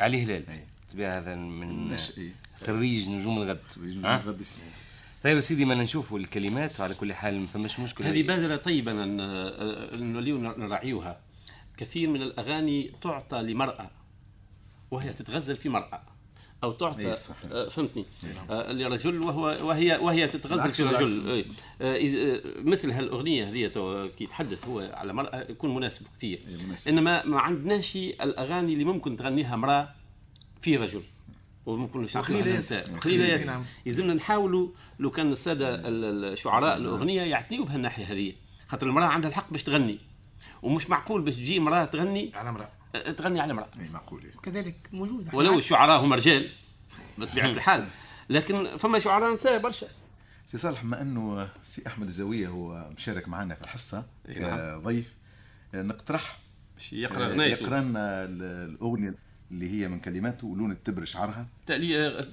علي 0.00 0.24
هلال. 0.24 0.44
تبع 0.92 1.18
هذا 1.18 1.34
من 1.34 1.70
النشئي. 1.70 2.32
خريج 2.66 3.08
نجوم 3.08 3.42
الغد. 3.42 3.58
نجوم 3.82 4.06
ها؟ 4.06 4.20
الغد. 4.20 4.42
طيب 5.24 5.36
يا 5.36 5.40
سيدي 5.40 5.64
ما 5.64 5.74
نشوفوا 5.74 6.18
الكلمات؟ 6.18 6.80
وعلى 6.80 6.94
كل 6.94 7.12
حال 7.12 7.40
ما 7.40 7.46
فماش 7.46 7.80
مشكلة. 7.80 8.10
هذه 8.10 8.22
بادرة 8.22 8.56
طيبة 8.56 8.92
أن 8.92 9.20
أن 9.20 10.12
نوليو 10.12 10.38
نراعيوها. 10.38 11.20
كثير 11.76 12.08
من 12.08 12.22
الأغاني 12.22 12.90
تعطى 13.00 13.42
لمرأة 13.42 13.90
وهي 14.90 15.12
تتغزل 15.12 15.56
في 15.56 15.68
مرأة. 15.68 16.02
أو 16.64 16.72
تعطى 16.72 17.00
إيه،. 17.06 17.14
آه، 17.52 17.68
فهمتني 17.68 18.04
آه، 18.50 18.72
لرجل 18.72 19.20
وهو 19.22 19.56
وهي 19.68 19.96
وهي 19.96 20.28
تتغزل 20.28 20.74
في. 20.74 20.82
رجل 20.82 21.28
إيه. 21.28 21.44
آه، 21.80 22.40
مثل 22.62 22.90
هالأغنية 22.90 23.48
هذه 23.50 23.66
تو- 23.68 24.08
كي 24.18 24.24
يتحدث 24.24 24.64
هو 24.68 24.90
على 24.94 25.12
مرأة 25.12 25.46
يكون 25.50 25.74
مناسب 25.74 26.06
كثير 26.16 26.40
إيه، 26.48 26.66
مناسب. 26.66 26.88
إنما 26.88 27.26
ما 27.26 27.40
عندناش 27.40 27.96
الأغاني 27.96 28.72
اللي 28.72 28.84
ممكن 28.84 29.16
تغنيها 29.16 29.54
امرأة 29.54 29.88
في 30.60 30.76
رجل 30.76 31.02
وممكن 31.66 32.02
نقولها 32.02 32.48
ياسر. 32.48 32.80
قليلة 32.80 32.98
قليلة 33.00 33.24
ياسر. 33.24 33.32
ياسر 33.32 33.52
نعم. 33.52 33.64
يلزمنا 33.86 34.14
نحاولوا 34.14 34.68
لو 34.98 35.10
كان 35.10 35.32
السادة 35.32 35.74
ال- 35.74 36.24
الشعراء 36.32 36.76
الأغنية 36.76 37.22
يعتنيوا 37.22 37.64
بهالناحية 37.64 38.04
هذه 38.04 38.32
خاطر 38.68 38.86
المرأة 38.86 39.06
عندها 39.06 39.30
الحق 39.30 39.50
باش 39.50 39.62
تغني 39.62 39.98
ومش 40.62 40.90
معقول 40.90 41.22
باش 41.22 41.36
تجي 41.36 41.58
امراه 41.58 41.84
تغني 41.84 42.30
على 42.34 42.48
امراه 42.48 42.68
تغني 42.92 43.40
على 43.40 43.52
امرأة. 43.52 43.68
إي 43.80 43.88
معقول 43.92 44.24
إيه. 44.24 44.30
كذلك 44.42 44.88
موجود 44.92 45.34
ولو 45.34 45.58
الشعراء 45.58 46.00
هم 46.04 46.12
رجال 46.12 46.48
بطبيعه 47.18 47.46
الحال. 47.56 47.86
لكن 48.30 48.76
فما 48.76 48.98
شعراء 48.98 49.34
نساء 49.34 49.58
برشا. 49.58 49.86
سي 50.46 50.58
صالح 50.58 50.82
بما 50.82 51.00
أنه 51.02 51.48
سي 51.62 51.86
أحمد 51.86 52.06
الزاويه 52.06 52.48
هو 52.48 52.90
مشارك 52.96 53.28
معنا 53.28 53.54
في 53.54 53.62
الحصة 53.62 54.06
نعم. 54.36 54.80
كضيف 54.80 55.14
نقترح 55.74 56.38
باش 56.74 56.92
يقرأ 56.92 57.24
آه، 57.26 57.28
غنايته 57.28 57.62
يقرأ 57.62 57.80
لنا 57.80 58.24
ال- 58.24 58.42
الأغنية 58.70 59.14
اللي 59.50 59.70
هي 59.70 59.88
من 59.88 60.00
كلماته 60.00 60.56
لون 60.56 60.70
التبر 60.72 61.04
شعرها. 61.04 61.46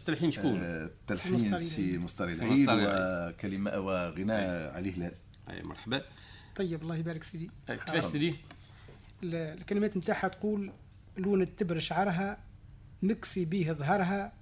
تلحين 0.05 0.31
شكون؟ 0.31 0.59
آه، 0.63 0.89
تلحين 1.07 1.57
سي 1.57 1.97
مستري 1.97 2.35
سي 2.35 2.43
العيد. 2.43 2.67
وكلمه 2.69 3.79
وغناء 3.79 4.73
علي 4.75 4.91
هلال 4.91 5.11
أي 5.49 5.63
مرحبا. 5.63 6.01
طيب 6.55 6.81
الله 6.81 6.95
يبارك 6.95 7.23
سيدي. 7.23 7.51
كيفاش 7.67 8.05
تدي؟ 8.05 8.35
ال- 9.23 9.35
الكلمات 9.59 9.97
نتاعها 9.97 10.27
تقول 10.27 10.71
لون 11.17 11.41
التبر 11.41 11.79
شعرها 11.79 12.37
مكسي 13.03 13.45
بيه 13.45 13.71
ظهرها 13.71 14.33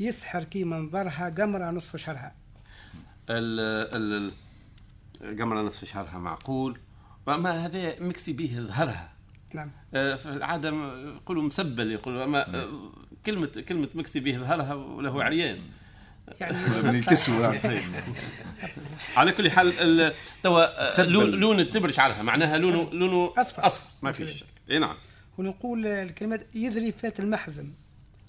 يسحر 0.00 0.44
كي 0.44 0.64
منظرها 0.64 1.34
قمرة 1.38 1.70
نصف 1.70 1.96
شهرها 1.96 2.34
ال 3.30 3.60
ال 3.96 4.32
القمرة 5.20 5.62
نصف 5.62 5.84
شهرها 5.84 6.18
معقول. 6.18 6.78
وما 7.26 7.66
هذا 7.66 8.00
مكسي 8.00 8.32
به 8.32 8.56
ظهرها. 8.68 9.12
نعم. 9.54 9.70
آه، 9.94 10.14
في 10.14 10.26
العاده 10.26 10.68
يقولوا 11.14 11.42
مسبل 11.42 11.92
يقولوا 11.92 12.24
أما 12.24 12.54
آه، 12.62 12.92
كلمه 13.26 13.64
كلمة 13.68 13.88
مكسي 13.94 14.20
به 14.20 14.38
ظهرها 14.38 14.74
وله 14.74 15.24
عريان. 15.24 15.58
يعني 16.40 16.56
من 16.84 17.04
على 19.16 19.32
كل 19.32 19.50
حال 19.50 20.00
ال- 20.00 20.14
توا. 20.42 21.02
لون 21.04 21.30
لون 21.30 21.60
التبر 21.60 21.90
شعرها 21.90 22.22
معناها 22.22 22.58
لونه 22.58 22.90
لونه 22.92 23.32
أصفر. 23.38 23.66
أصفر. 23.66 23.86
ما 24.02 24.12
فيش 24.12 24.44
إي 24.70 24.78
نعم. 24.78 24.96
ونقول 25.38 25.86
الكلمات 25.86 26.46
يذري 26.54 26.92
فات 26.92 27.20
المحزم 27.20 27.68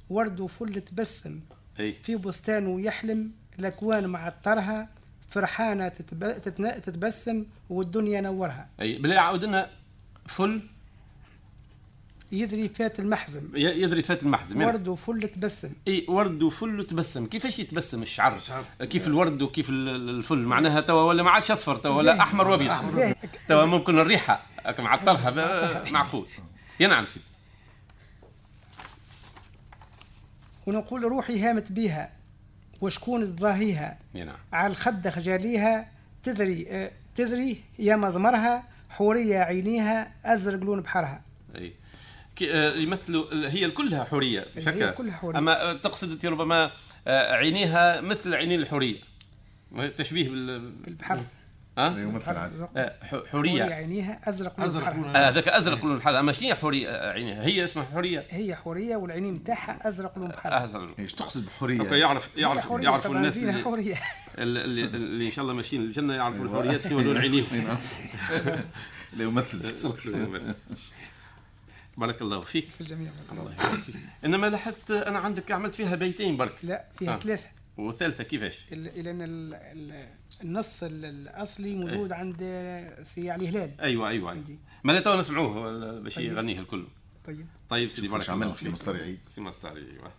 ورد 0.09 0.39
وفل 0.39 0.81
تبسم. 0.81 1.39
أي. 1.79 1.93
في 1.93 2.15
بستان 2.15 2.79
يحلم. 2.79 3.31
الاكوان 3.59 4.05
معطرها 4.07 4.89
فرحانة 5.29 5.87
تتب... 5.87 6.41
تتن... 6.41 6.81
تتبسم. 6.81 7.45
والدنيا 7.69 8.21
نورها. 8.21 8.69
أي. 8.81 8.97
بلا 8.97 9.15
يعاود 9.15 9.43
لنا 9.43 9.69
فل 10.27 10.61
يذري 12.33 12.69
فات 12.69 12.99
المحزم. 12.99 13.49
ي- 13.55 13.59
يدري 13.81 14.01
فات 14.03 14.23
المحزم 14.23 14.61
يعني. 14.61 14.71
ورد 14.73 14.87
وفل 14.87 15.29
تبسم. 15.29 15.69
إي 15.87 16.05
ورد 16.09 16.43
وفل 16.43 16.79
وتبسم 16.79 17.25
كيفاش 17.25 17.59
يتبسم 17.59 18.01
الشعر؟ 18.01 18.37
كيف 18.79 19.07
الورد 19.07 19.41
وكيف 19.41 19.69
ال- 19.69 19.89
ال- 19.89 20.09
الفل؟ 20.09 20.37
معناها 20.37 20.81
توا 20.81 21.01
ولا 21.01 21.23
ما 21.23 21.29
عادش 21.31 21.51
أصفر 21.51 21.75
توا 21.75 21.95
ولا 21.97 22.21
أحمر 22.21 22.47
وأبيض. 22.47 23.15
توا 23.47 23.65
ممكن 23.65 23.99
الريحة 23.99 24.45
ب- 25.29 25.91
معقول. 25.91 26.25
يا 26.79 26.87
نعم 26.87 27.05
سيدي. 27.05 27.25
ونقول 30.67 31.03
روحي 31.03 31.39
هامت 31.39 31.71
بيها 31.71 32.11
وشكون 32.81 33.35
تضاهيها؟ 33.35 33.97
نعم. 34.13 34.35
على 34.53 34.71
الخد 34.71 35.07
خجاليها 35.09 35.87
تذري 36.23 36.65
آه، 36.69 36.91
تذري 37.15 37.63
يا 37.79 37.95
مضمرها 37.95 38.63
حورية 38.89 39.39
عينيها 39.39 40.11
أزرق 40.25 40.63
لون 40.63 40.81
بحرها. 40.81 41.21
آه، 41.55 41.71
يمثلوا 42.41 43.25
هي 43.33 43.71
كلها 43.71 44.03
حورية 44.03 44.45
هي 44.55 44.61
شكا 44.61 44.89
كلها 44.91 45.17
حورية. 45.17 45.37
أما 45.39 45.61
آه، 45.69 45.73
تقصد 45.73 46.11
أنت 46.11 46.25
ربما 46.25 46.71
آه، 47.07 47.33
عينيها 47.33 48.01
مثل 48.01 48.33
عينين 48.35 48.59
الحورية. 48.59 48.99
تشبيه 49.97 50.29
بال 50.29 50.71
بالبحر 50.71 51.19
ها؟ 51.77 51.87
يمثل 51.99 52.35
آه، 52.77 52.93
حورية. 53.01 53.25
حورية 53.31 53.63
عينيها 53.63 54.21
أزرق 54.29 54.59
لون. 54.95 55.05
آه، 55.15 55.29
هذاك 55.29 55.47
أزرق 55.47 55.85
لون 55.85 55.95
الحال 55.97 56.15
أما 56.15 56.31
شنو 56.31 56.47
هي 56.47 56.55
حورية 56.55 56.89
آه، 56.89 57.11
عينيها؟ 57.11 57.43
هي 57.45 57.65
اسمها 57.65 57.85
حورية؟ 57.85 58.25
هي 58.29 58.55
حورية 58.55 58.95
والعينين 58.95 59.33
متاعها 59.33 59.79
أزرق 59.87 60.19
لون 60.19 60.27
بحرها 60.27 60.65
أزرق. 60.65 60.95
إيش 60.99 61.13
تقصد 61.13 61.45
هكا 61.45 61.49
بحريه 61.57 61.95
يعرف 62.01 62.29
هي 62.35 62.41
يعرف 62.41 62.65
حورية 62.65 62.83
يعرفوا 62.83 63.15
الناس 63.15 63.37
اللي, 63.37 63.53
حورية. 63.53 63.95
اللي, 64.37 64.83
اللي 64.83 65.25
إن 65.25 65.31
شاء 65.31 65.43
الله 65.43 65.53
ماشيين 65.55 65.81
الجنة 65.81 66.13
يعرفوا 66.13 66.45
الحوريات 66.45 66.87
شنو 66.87 66.99
لون 66.99 67.17
عينيهم 67.17 67.77
لا 69.13 69.23
يمثل. 69.23 69.93
بارك 71.97 72.21
الله 72.21 72.41
فيك. 72.41 72.69
في 72.69 72.81
الجميع 72.81 73.11
الله 73.31 73.41
يبارك 73.53 73.59
فيك. 73.83 73.95
إنما 74.25 74.49
لاحظت 74.49 74.91
أنا 74.91 75.19
عندك 75.19 75.51
عملت 75.51 75.75
فيها 75.75 75.95
بيتين 75.95 76.37
برك 76.37 76.55
لا 76.63 76.85
فيها 76.99 77.15
آه. 77.15 77.19
ثلاثة. 77.19 77.47
والثالثه 77.77 78.23
كيفاش؟ 78.23 78.65
ال- 78.71 79.03
لأن 79.03 79.21
ال- 79.21 79.53
ال- 79.53 80.09
النص 80.43 80.83
ال- 80.83 81.05
الأصلي 81.05 81.75
موجود 81.75 82.11
عند 82.11 82.37
سي 83.05 83.31
علي 83.31 83.47
هلال 83.47 83.81
أيوه 83.81 84.09
أيوه. 84.09 84.31
عندي. 84.31 84.59
ما 84.83 84.99
تو 84.99 85.19
نسمعوه 85.19 85.99
باش 85.99 86.15
طيب. 86.15 86.31
يغنيه 86.31 86.59
الكل. 86.59 86.87
طيب. 87.25 87.45
طيب 87.69 87.89
سيدي 87.89 88.07
بارك 88.07 88.29
الله 88.29 88.45
عملت 88.45 88.55
سي 88.57 88.65
فيك. 88.65 88.73
مستري 88.73 89.01
عيد 89.01 89.19
سي 89.27 89.41
مستعري 89.41 89.81
أيوه. 89.91 90.13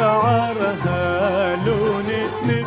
شعرها 0.00 1.56
لون 1.66 2.08
التبر. 2.24 2.66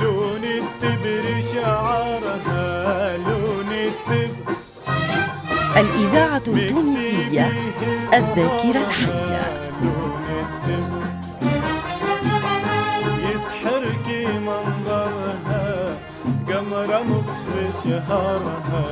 لون 0.00 0.44
التبر 0.44 1.24
شعرها 1.52 3.16
لون 3.16 3.70
التبر. 3.72 4.52
الإذاعة 5.76 6.42
التونسية 6.48 7.52
الذاكرة 8.14 8.80
الحية. 8.88 9.44
يسحرك 13.28 14.06
منظرها 14.46 15.96
قمرة 16.48 17.02
نصف 17.02 17.48
شهرها. 17.84 18.84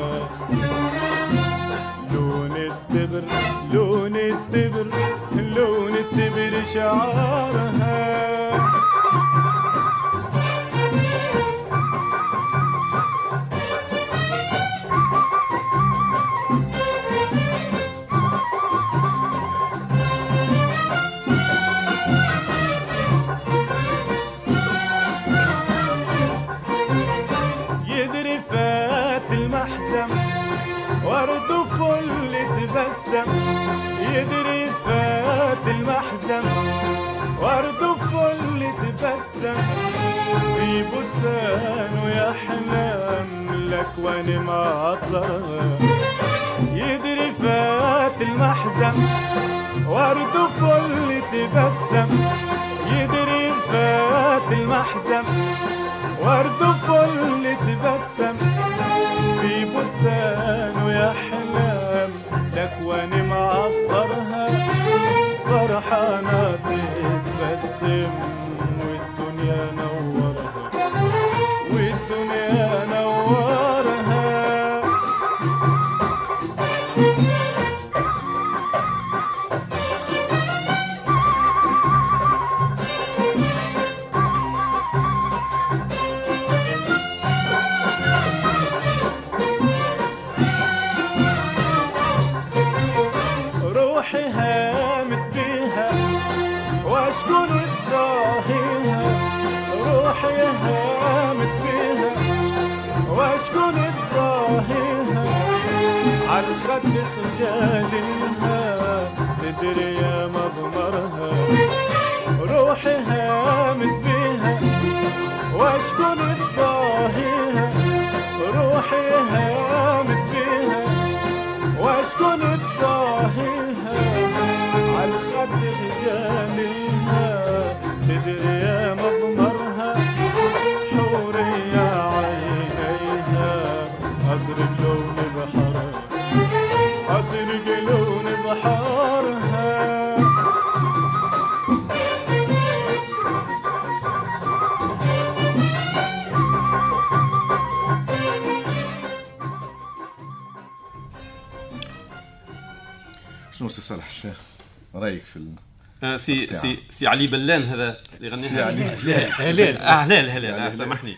في 155.36 155.42
ال... 155.42 155.54
آه، 156.02 156.16
سي 156.16 156.46
بتاع. 156.46 156.58
سي 156.60 156.78
سي 156.90 157.06
علي 157.06 157.26
بلان 157.26 157.62
هذا 157.62 157.98
اللي 158.16 158.28
غنيها 158.28 158.48
سي 158.48 158.62
علي 158.62 158.82
هلال. 158.82 159.32
هلال. 159.32 159.76
آه، 159.76 159.90
هلال 159.90 160.28
آه، 160.28 160.38
هلال. 160.68 160.78
سامحني. 160.78 161.16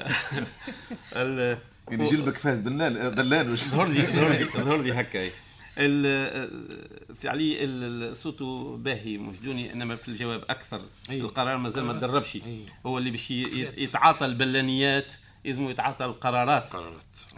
ال- 1.16 1.58
يعني 1.90 2.06
جلبك 2.10 2.38
فهد 2.38 2.64
دلان 3.14 3.52
وش؟ 3.52 3.64
ظهر 3.64 3.88
لي 3.88 4.02
ظهر 4.02 4.30
لي 4.32 4.44
ظهر 4.64 4.82
لي 4.82 4.92
هكا 4.92 5.18
إيه. 5.18 5.30
ال- 5.78 7.16
سي 7.16 7.28
علي 7.28 7.64
ال- 7.64 8.02
ال- 8.10 8.16
صوته 8.16 8.76
باهي 8.76 9.18
مجدوني 9.18 9.72
إنما 9.72 9.96
في 9.96 10.08
الجواب 10.08 10.44
أكثر. 10.50 10.80
القرار 11.10 11.56
مازال 11.56 11.84
ما 11.84 11.92
تدربش. 11.92 12.38
هو 12.86 12.98
اللي 12.98 13.10
باش 13.10 13.30
يتعاطى 13.30 14.26
البلانيات 14.26 15.12
لازم 15.44 15.68
يتعاطى 15.68 16.04
القرارات. 16.04 16.70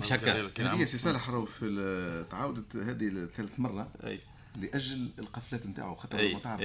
مش 0.00 0.12
هكا. 0.12 0.50
هذه 0.58 0.84
سي 0.84 0.98
صالح 0.98 1.30
راهو 1.30 1.44
في 1.46 2.24
تعاودت 2.30 2.76
هذه 2.76 3.28
ثالث 3.36 3.60
مرة. 3.60 3.88
أي. 4.06 4.20
لأجل 4.56 5.08
القفلات 5.18 5.66
نتاعو 5.66 5.94
خاطر 5.94 6.32
ما 6.32 6.38
تعرف 6.38 6.62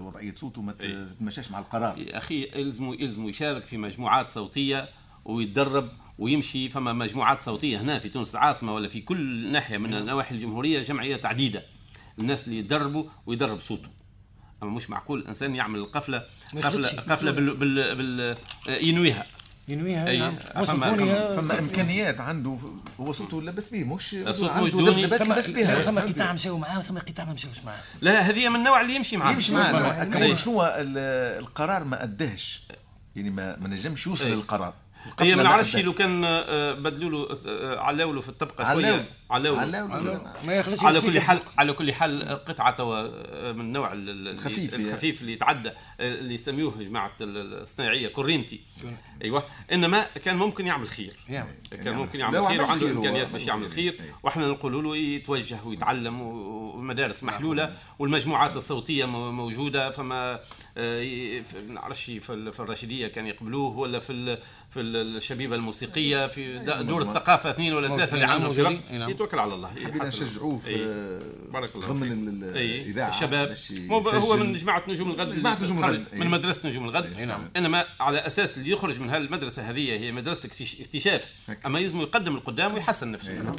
وضعيه 0.00 0.34
صوته 0.34 0.62
ما 0.62 0.74
أي. 0.80 1.06
تتمشاش 1.06 1.50
مع 1.50 1.58
القرار. 1.58 1.98
يا 1.98 2.18
أخي 2.18 2.42
يلزم 2.54 2.92
يلزم 2.92 3.28
يشارك 3.28 3.66
في 3.66 3.76
مجموعات 3.76 4.30
صوتية 4.30 4.88
ويتدرب 5.24 5.88
ويمشي 6.18 6.68
فما 6.68 6.92
مجموعات 6.92 7.42
صوتية 7.42 7.80
هنا 7.80 7.98
في 7.98 8.08
تونس 8.08 8.34
العاصمة 8.34 8.74
ولا 8.74 8.88
في 8.88 9.00
كل 9.00 9.52
ناحية 9.52 9.78
من 9.78 9.94
النواحي 9.94 10.34
الجمهورية 10.34 10.82
جمعيات 10.82 11.26
عديده 11.26 11.62
الناس 12.18 12.44
اللي 12.44 12.58
يدربوا 12.58 13.04
ويدرب 13.26 13.60
صوته. 13.60 13.88
أما 14.62 14.70
مش 14.70 14.90
معقول 14.90 15.18
الانسان 15.20 15.54
يعمل 15.54 15.84
قفلة 15.84 16.24
يخلطش. 16.54 16.94
قفلة 16.94 17.30
بال, 17.30 17.56
بال, 17.56 17.94
بال 17.94 18.36
ينويها. 18.68 19.26
ينويها 19.68 20.08
أي. 20.08 20.18
نعم. 20.18 20.36
فما- 20.36 20.96
فما 21.42 21.58
إمكانيات 21.58 22.20
عنده 22.20 22.58
هو 23.00 23.12
صوته 23.12 23.42
لابس 23.42 23.68
به 23.70 23.84
مش 23.84 24.16
صوت 24.30 24.50
عنده 24.50 24.64
مجدوني. 24.64 25.02
ذبذبات 25.02 25.22
ثم 25.22 25.28
لابس 25.32 25.50
بها 25.50 25.80
ثم 25.80 26.00
فهمت؟ 26.00 26.14
قطاع 26.14 26.32
مشاو 26.32 26.58
معاه 26.58 26.78
وثم 26.78 26.98
قطاع 26.98 27.24
ما 27.24 27.32
مشاوش 27.32 27.58
معاه 27.64 27.80
لا 28.00 28.20
هذه 28.20 28.48
من 28.48 28.56
النوع 28.56 28.80
اللي 28.80 28.94
يمشي 28.96 29.16
معاه 29.16 29.32
يمشي 29.32 29.52
معاه 29.54 30.02
أي. 30.02 30.06
كمان 30.06 30.36
شنو 30.36 30.62
ال- 30.64 30.98
القرار 31.42 31.84
ما 31.84 32.02
اداهش 32.04 32.62
يعني 33.16 33.30
ما 33.30 33.56
ما 33.56 33.68
نجمش 33.68 34.06
يوصل. 34.06 34.30
للقرار 34.30 34.74
هي 35.20 35.36
ما 35.36 35.42
نعرفش. 35.42 35.76
لو 35.76 35.92
كان 35.92 36.22
آه، 36.24 36.72
بدلوا 36.72 37.10
له 37.28 37.80
علاو 37.80 38.12
له 38.12 38.20
في 38.20 38.28
الطبقة. 38.28 38.72
شوية 38.72 39.04
علاو 39.32 39.56
علاو. 39.56 40.20
ما 40.46 40.54
يخلصش 40.54 40.84
على 40.84 41.00
كل 41.00 41.20
حال. 41.20 41.38
على 41.58 41.72
كل 41.72 41.92
حال 41.92 42.28
قطعة 42.44 42.70
توا 42.70 43.02
من 43.52 43.60
النوع 43.60 43.92
ال- 43.92 44.08
ال- 44.10 44.28
الخفيف، 44.28 44.74
اللي 44.74 44.88
الخفيف 44.90 45.20
اللي 45.20 45.32
يتعدى 45.32 45.70
اللي 46.00 46.34
يسميوه 46.34 46.74
جماعة 46.80 47.12
ال- 47.20 47.54
الصناعية 47.62 48.08
كورينتي. 48.08 48.60
أيوه. 49.24 49.42
إنما 49.72 50.06
كان 50.24 50.36
ممكن 50.36 50.66
يعمل 50.66 50.88
خير. 50.88 51.16
يعمل. 51.28 51.54
كان 51.70 51.94
ممكن 51.94 52.18
لا، 52.18 52.24
يعمل 52.24 52.46
خير 52.46 52.62
وعنده. 52.62 52.90
إمكانيات 52.90 53.28
باش 53.28 53.46
يعمل 53.46 53.70
خير. 53.70 53.92
أي. 53.92 53.98
وإحنا 54.22 54.46
نقولوا 54.48 54.82
له 54.82 54.96
يتوجه 54.96 55.58
ويتعلم 55.64 56.20
ومدارس 56.20 57.24
محلولة 57.24 57.74
والمجموعات 57.98 58.56
الصوتية 58.56 59.04
مو- 59.04 59.32
موجودة 59.32 59.90
فما 59.90 60.40
آه، 60.76 61.00
في- 61.42 61.44
ما 61.68 61.74
نعرفش 61.74 62.04
في 62.10 62.32
ال- 62.32 62.52
في 62.52 62.60
الرشيدية 62.60 63.06
كان 63.06 63.26
يقبلوه 63.26 63.78
ولا 63.78 63.98
في 63.98 64.38
في 64.70 64.80
ال- 64.80 65.16
الشبيبة 65.16 65.56
الموسيقية 65.56 66.26
في 66.26 66.58
د- 66.58 66.86
دور 66.86 67.02
الثقافة 67.02 67.50
اثنين 67.50 67.72
ولا 67.74 67.88
ثلاثة 67.88 68.14
اللي 68.14 68.26
نعم، 68.26 68.42
عندهم 68.42 68.52
يتوكل 69.22 69.38
على 69.38 69.54
الله 69.54 69.68
حبينا 69.68 69.96
يحسن. 70.04 70.24
نشجعوه 70.24 70.56
في 70.56 70.68
أي. 70.68 71.52
بارك 71.52 71.74
الله 71.76 71.86
ضمن 71.86 72.00
فيك. 72.02 72.12
ال- 72.12 72.44
ال- 72.44 72.56
أي. 72.56 72.82
الإذاعة 72.82 73.08
الشباب 73.08 73.56
مو 73.70 73.98
هو. 73.98 74.36
من 74.36 74.52
جماعة 74.56 74.82
نجوم 74.88 75.10
الغد 75.10 75.36
جماعة 75.36 75.54
اللي 75.56 75.64
نجوم 75.66 75.84
الغد. 75.84 76.04
من. 76.12 76.26
مدرسة 76.26 76.68
نجوم 76.68 76.84
الغد 76.84 77.18
نعم. 77.20 77.48
إنما 77.56 77.84
على 78.00 78.18
أساس 78.18 78.58
اللي 78.58 78.70
يخرج 78.70 79.00
من 79.00 79.10
هالمدرسة 79.10 79.70
هذه 79.70 79.90
هي 79.92 80.12
مدرسة 80.12 80.48
اكتش- 80.48 80.80
اكتشاف. 80.80 81.26
أما 81.66 81.78
يلزم 81.80 82.00
يقدم 82.00 82.34
القدام 82.34 82.74
ويحسن 82.74 83.12
نفسه 83.12 83.52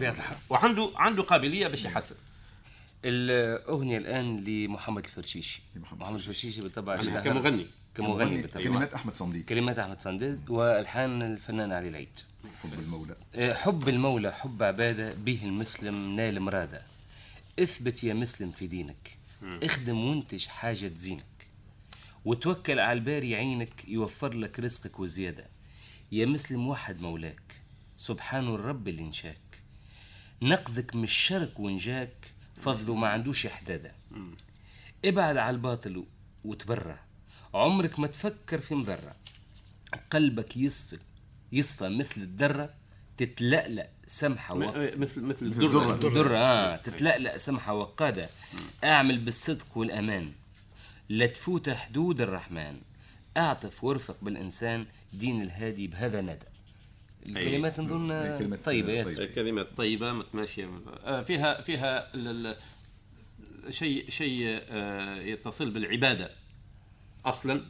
وعنده 0.50 0.90
عنده 0.96 1.24
قابلية 1.24 1.68
باش 1.68 1.86
يحسن 1.86 2.16
الأغنية 3.06 3.98
الآن 3.98 4.44
لمحمد 4.44 5.06
الفرشيشي 5.06 5.62
محمد 5.76 6.14
الفرشيشي 6.14 6.62
بالطبع 6.62 6.96
كمغني 6.96 7.68
كمغني 7.96 8.42
بالطبع 8.42 8.64
كلمات 8.64 8.94
أحمد 8.94 9.16
صنديق 9.16 9.46
كلمات 9.46 9.80
أحمد 9.80 10.02
صنديد 10.02 10.50
وألحان 10.50 11.22
الفنان 11.22 11.72
علي 11.72 11.88
العيد 11.90 12.20
حب 12.62 12.74
المولى. 12.80 13.16
آه، 13.36 13.54
حب 13.54 13.90
المولى 13.90 14.32
حب 14.34 14.64
عبادة 14.64 15.14
به 15.14 15.40
المسلم 15.44 16.16
نال 16.16 16.40
مرادة. 16.40 16.82
اثبت 17.60 18.04
يا 18.04 18.14
مسلم 18.14 18.52
في 18.52 18.68
دينك. 18.68 19.18
اخدم 19.44 19.98
وانتج 20.10 20.46
حاجة 20.46 20.88
تزينك. 20.88 21.24
وتوكل 22.26 22.80
على 22.80 23.00
الباري 23.00 23.30
يعينك 23.30 23.88
يوفر 23.88 24.34
لك 24.34 24.60
رزقك 24.60 25.00
وزيادة. 25.00 25.48
يا 26.12 26.26
مسلم 26.26 26.68
وحد 26.68 27.02
مولاك. 27.02 27.62
سبحان 27.98 28.48
الرب 28.56 28.88
اللي 28.88 29.04
انشاك. 29.04 29.38
نقذك 30.42 30.96
من 30.96 31.04
الشرك 31.04 31.60
ونجاك 31.60 32.32
فضله 32.58 32.96
ما 32.96 33.08
عندوش 33.08 33.48
حدادة 33.48 33.92
ابعد 35.06 35.38
على 35.38 35.56
الباطل 35.56 36.06
وتبرع. 36.46 37.00
عمرك 37.54 38.00
ما 38.00 38.08
تفكر 38.08 38.62
في 38.62 38.76
مضرة. 38.76 39.16
قلبك 40.12 40.58
يصفى 40.58 40.98
يصفى 41.54 41.90
مثل 41.90 42.22
الذرة 42.22 42.74
تتلألأ 43.18 43.90
سمحة 44.08 44.56
م- 44.56 44.62
وق... 44.64 44.96
مثل 44.98 45.22
مثل 45.24 45.46
الدرة. 45.46 45.94
الدرة 45.94 46.38
آه 46.38 46.76
تتلألأ 46.76 47.38
سمحة 47.38 47.74
وقادة. 47.74 48.30
أعمل 48.84 49.18
بالصدق 49.18 49.78
والأمان. 49.78 50.32
لا 51.10 51.26
تفوت 51.26 51.70
حدود 51.70 52.22
الرحمن. 52.22 52.78
أعطف 53.38 53.84
وارفق 53.84 54.18
بالإنسان 54.22 54.86
دين 55.14 55.42
الهادي 55.42 55.88
بهذا 55.88 56.22
ندى 56.22 56.46
الكلمات 57.30 57.80
نظن 57.80 58.58
طيبة 58.66 58.92
ياسر 58.94 59.26
كلمات 59.26 59.68
طيبة 59.78 60.14
متماشية. 60.14 60.70
آه، 61.06 61.22
فيها 61.22 61.62
فيها 61.62 62.12
شيء 63.70 64.10
شيء 64.10 64.62
آه، 64.70 65.16
يتصل 65.16 65.70
بالعبادة 65.72 66.32
أصلا. 67.26 67.62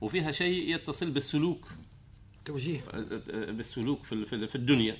وفيها 0.00 0.32
شيء 0.32 0.74
يتصل 0.74 1.10
بالسلوك. 1.10 1.68
توجيه. 2.44 2.80
بالسلوك 3.48 4.04
في 4.04 4.24
في 4.24 4.32
ال- 4.32 4.48
في 4.48 4.54
الدنيا. 4.54 4.96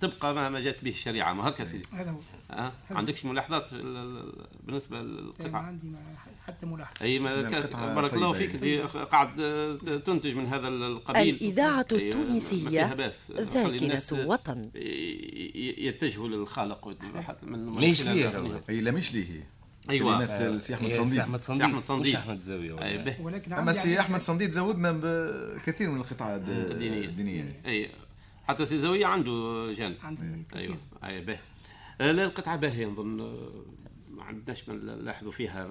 تبقى 0.00 0.34
ما 0.34 0.48
ما 0.48 0.60
جات 0.60 0.84
به 0.84 0.90
الشريعة. 0.90 1.32
ما 1.32 1.48
هكا 1.48 1.64
سيدي؟ 1.64 1.88
هذا 1.92 2.10
هو. 2.10 2.18
أه؟ 2.50 2.72
عندكش 2.90 3.24
ملاحظات 3.24 3.72
ال- 3.72 4.46
بالنسبة 4.66 5.02
ما 5.02 5.58
عندي 5.58 5.86
ما 5.86 5.98
حتى 6.46 6.66
ملاحظة. 6.66 7.04
أي 7.04 7.18
بارك 7.94 8.14
الله 8.14 8.32
فيك 8.32 8.48
يعني. 8.48 8.60
دي 8.60 8.80
قاعد 8.82 9.36
تنتج 10.06 10.34
من 10.36 10.46
هذا 10.46 10.68
القبيل. 10.68 11.38
خلي 11.38 11.50
ذاكرة 13.30 13.66
الناس 13.84 14.12
وطن. 14.12 14.70
يتجهوا 15.78 16.28
للخالق 16.28 16.88
من 17.42 17.66
مش 17.66 18.02
ليه. 18.06 18.60
هي 18.68 18.80
لا 18.80 18.90
مش 18.90 19.14
ليه 19.14 19.24
هي. 19.24 19.42
أيوه. 19.90 20.18
كلمات 20.18 20.40
السي 20.40 20.74
احمد 20.74 20.90
صنديد 20.90 21.12
سي 21.12 21.20
أحمد 21.20 21.40
صنديد، 21.40 22.10
سي 22.12 22.16
أحمد 22.18 22.42
صنديد. 22.42 22.80
أي 22.80 22.98
باهي. 23.04 23.20
ولكن 23.20 23.52
أما 23.52 23.72
سي 23.72 24.00
احمد 24.00 24.20
صنديد 24.20 24.50
زودنا 24.50 24.92
بكثير 24.92 25.90
من 25.90 26.00
القطع 26.00 26.36
الد- 26.36 26.48
الدينية. 26.48 27.04
الدينية. 27.04 27.60
أي 27.66 27.90
حتى 28.48 28.66
سي 28.66 28.78
زاوية 28.78 29.06
عنده 29.06 29.66
جانب 29.76 29.96
عندي 30.02 30.22
أيوه. 30.56 30.76
اي 31.04 31.20
باهي 31.20 31.38
آه، 32.00 32.12
لا 32.12 32.24
القطعة 32.24 32.56
باهية 32.56 32.86
نظن. 32.86 33.20
آه، 33.20 33.52
ما 34.10 34.24
عندناش 34.24 34.68
ما 34.68 34.74
نلاحظوا 34.74 35.32
فيها. 35.32 35.68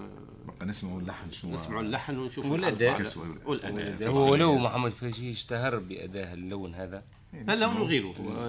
بقى 0.48 0.66
نسمعوا 0.66 1.02
اللحن 1.02 1.32
شنو. 1.32 1.54
نسمعوا 1.54 1.82
اللحن 1.82 2.18
ونشوفوا 2.18 2.52
والأداء. 2.52 3.00
الحلقة. 3.02 3.38
والأداء. 3.50 4.10
هو 4.10 4.32
ولو 4.32 4.58
محمد 4.58 4.92
فاشي 4.92 5.32
اشتهر 5.32 5.80
بأداء 5.80 6.34
اللون 6.34 6.76
هذا. 6.76 7.04
لا 7.34 7.66
هو 7.66 7.88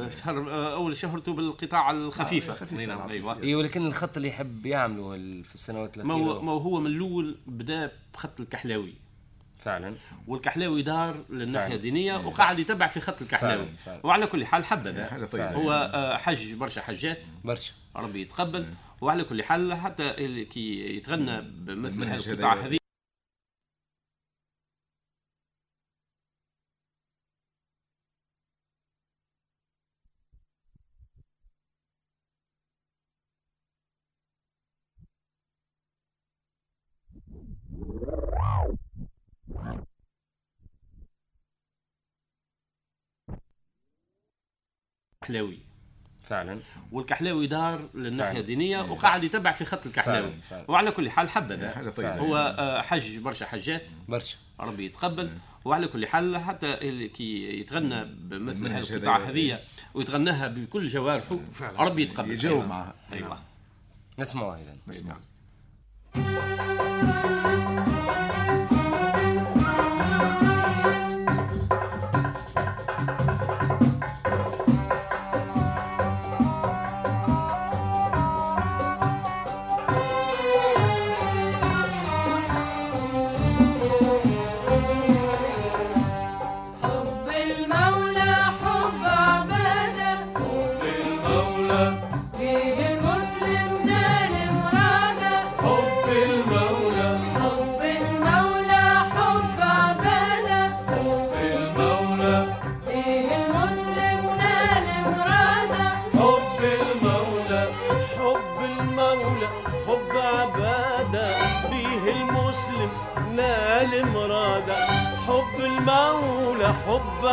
اشتهر 0.07 0.51
آه، 0.51 0.75
أول 0.75 0.97
شهرته 0.97 1.33
بالقطاع 1.33 1.91
الخفيفة. 1.91 2.87
نعم 2.87 3.11
أيوه. 3.11 3.43
اي 3.43 3.55
ولكن 3.55 3.87
الخط 3.87 4.17
اللي 4.17 4.29
يحب 4.29 4.67
يعمله 4.67 5.13
في 5.43 5.55
السنوات 5.55 5.99
ما 5.99 6.05
الأخيرة 6.05 6.33
هو 6.33 6.43
ما 6.43 6.53
هو 6.53 6.81
من 6.81 6.87
الأول 6.87 7.37
بدأ 7.47 7.93
بخط 8.15 8.41
الكحلاوي. 8.41 8.95
فعلا. 9.57 9.95
والكحلاوي 10.27 10.83
دار 10.83 11.25
للناحية. 11.31 11.75
الدينية 11.75 12.27
وقاعد 12.27 12.59
يتبع 12.59 12.87
في 12.87 13.01
خط 13.01 13.23
الكحلاوي. 13.23 13.65
فعلا، 13.65 13.77
فعلا. 13.77 14.07
وعلى 14.07 14.27
كل 14.27 14.47
حال 14.47 14.65
حبذا. 14.65 15.07
حاجة 15.11 15.25
طيبة. 15.25 15.53
هو 15.53 15.91
آه، 15.95 16.17
حج 16.17 16.53
برشا 16.53 16.81
حجات. 16.81 17.19
برشا. 17.45 17.73
ربي 17.97 18.21
يتقبل. 18.21 18.67
وعلى 19.01 19.25
كل 19.25 19.43
حال 19.43 19.75
حتى 19.75 20.11
اللي 20.11 20.45
كي 20.45 20.97
يتغنى 20.97 21.41
بمثل 21.41 21.99
بالمنهج 21.99 22.29
هذه 22.29 22.80
القطع 45.31 45.47
هذا- 45.47 45.53
هذه 45.53 45.53
كحلاوي 45.53 45.59
فعلا. 46.23 46.61
والكحلاوي 46.93 47.47
دار 47.47 47.89
للناحية 47.95 48.31
فعلا. 48.31 48.41
الدينية 48.41 48.79
وقاعد 48.81 49.25
يتبع 49.25 49.53
في 49.53 49.65
خط 49.65 49.87
الكحلاوي. 49.87 50.29
فعلا، 50.31 50.41
فعلا. 50.51 50.71
وعلى 50.71 50.91
كل 50.91 51.11
حال 51.11 51.31
حبذا. 51.31 51.75
حاجة 51.75 51.91
طيبة. 51.91 52.17
هو 52.19 52.37
آه، 52.59 52.83
حج 52.83 53.17
برشا 53.19 53.47
حجات. 53.47 53.83
برشا. 54.09 54.37
ربي 54.61 54.85
يتقبل. 54.85 55.31
وعلى 55.65 55.89
كل 55.89 56.07
حال 56.07 56.39
حتى 56.39 56.75
اللي 56.75 57.09
كي 57.09 57.61
يتغنى 57.61 58.05
بمثل 58.05 58.57
هذه 58.59 58.63
بالمنهج 58.63 58.93
القطع 58.93 59.17
هذا- 59.17 59.31
هذه 59.31 59.61
ويتغناها 59.95 60.49
بكل 60.49 60.89
جوارحه 60.89 61.39
ربي 61.79 62.03
يتقبل. 62.03 62.31
يجاوب. 62.31 62.65
معها. 62.65 62.95
أيوه. 63.13 63.39
نسمعوا 64.19 64.57
إذا 64.61 64.77
نسمع 64.89 65.17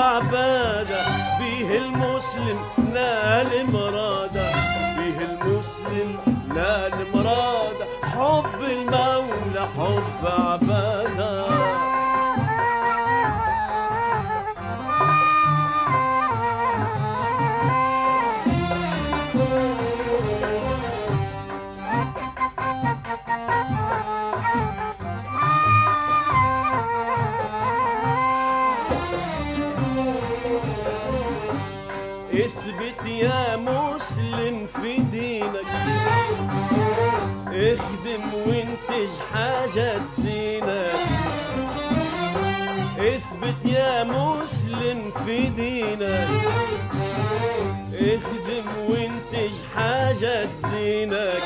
حب 0.07 1.16
دينك 45.45 46.27
اخدم 47.93 48.67
وانتج 48.89 49.53
حاجة 49.75 50.45
تزينك. 50.57 51.43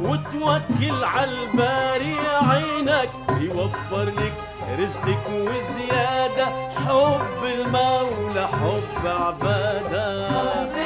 وتوكل 0.00 1.04
على 1.04 1.30
الباري 1.30 2.16
عينك. 2.42 3.10
يوفر 3.40 4.04
لك 4.04 4.34
رزقك 4.78 5.26
وزيادة. 5.30 6.46
حب 6.86 7.44
المولى 7.44 8.48
حب 8.48 9.06
عبادة. 9.06 10.83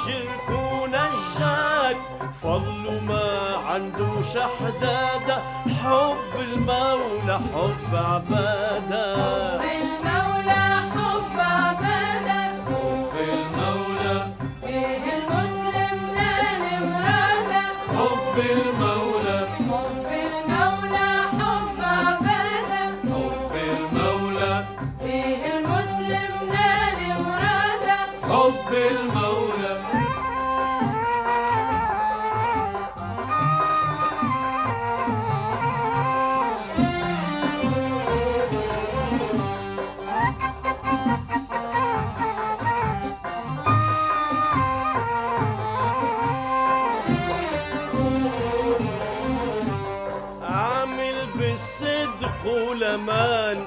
الشرك 0.00 0.48
ونجاك 0.50 1.96
فضل 2.42 3.00
ما 3.08 3.56
عندوش 3.66 4.32
حدادة 4.60 5.42
حب 5.82 6.40
المولى 6.40 7.40
حب 7.54 7.94
عبادة 7.94 9.14
حب 9.14 9.64
المولى 9.64 10.09
والأمان 52.80 53.66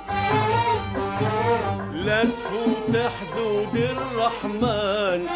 لا 1.93 2.23
تفوت 2.23 2.95
حدود 3.17 3.75
الرحمن. 3.75 5.27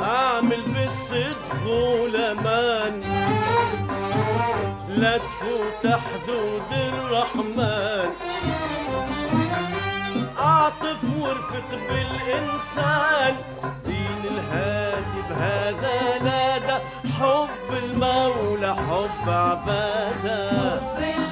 عامل 0.00 0.62
بالصدق 0.62 1.66
والأمان. 1.66 3.02
لا 4.88 5.18
تفوت 5.18 5.84
حدود 5.86 6.70
الرحمن. 6.72 8.10
أعطف 10.38 11.02
وارفق 11.18 11.70
بالإنسان. 11.88 13.34
دين 13.86 14.22
الهادي 14.24 15.20
بهذا 15.30 16.24
نادى. 16.24 16.78
حب 17.18 17.68
المولى 17.84 18.74
حب 18.74 19.28
عباده. 19.28 20.80
حب 20.80 21.27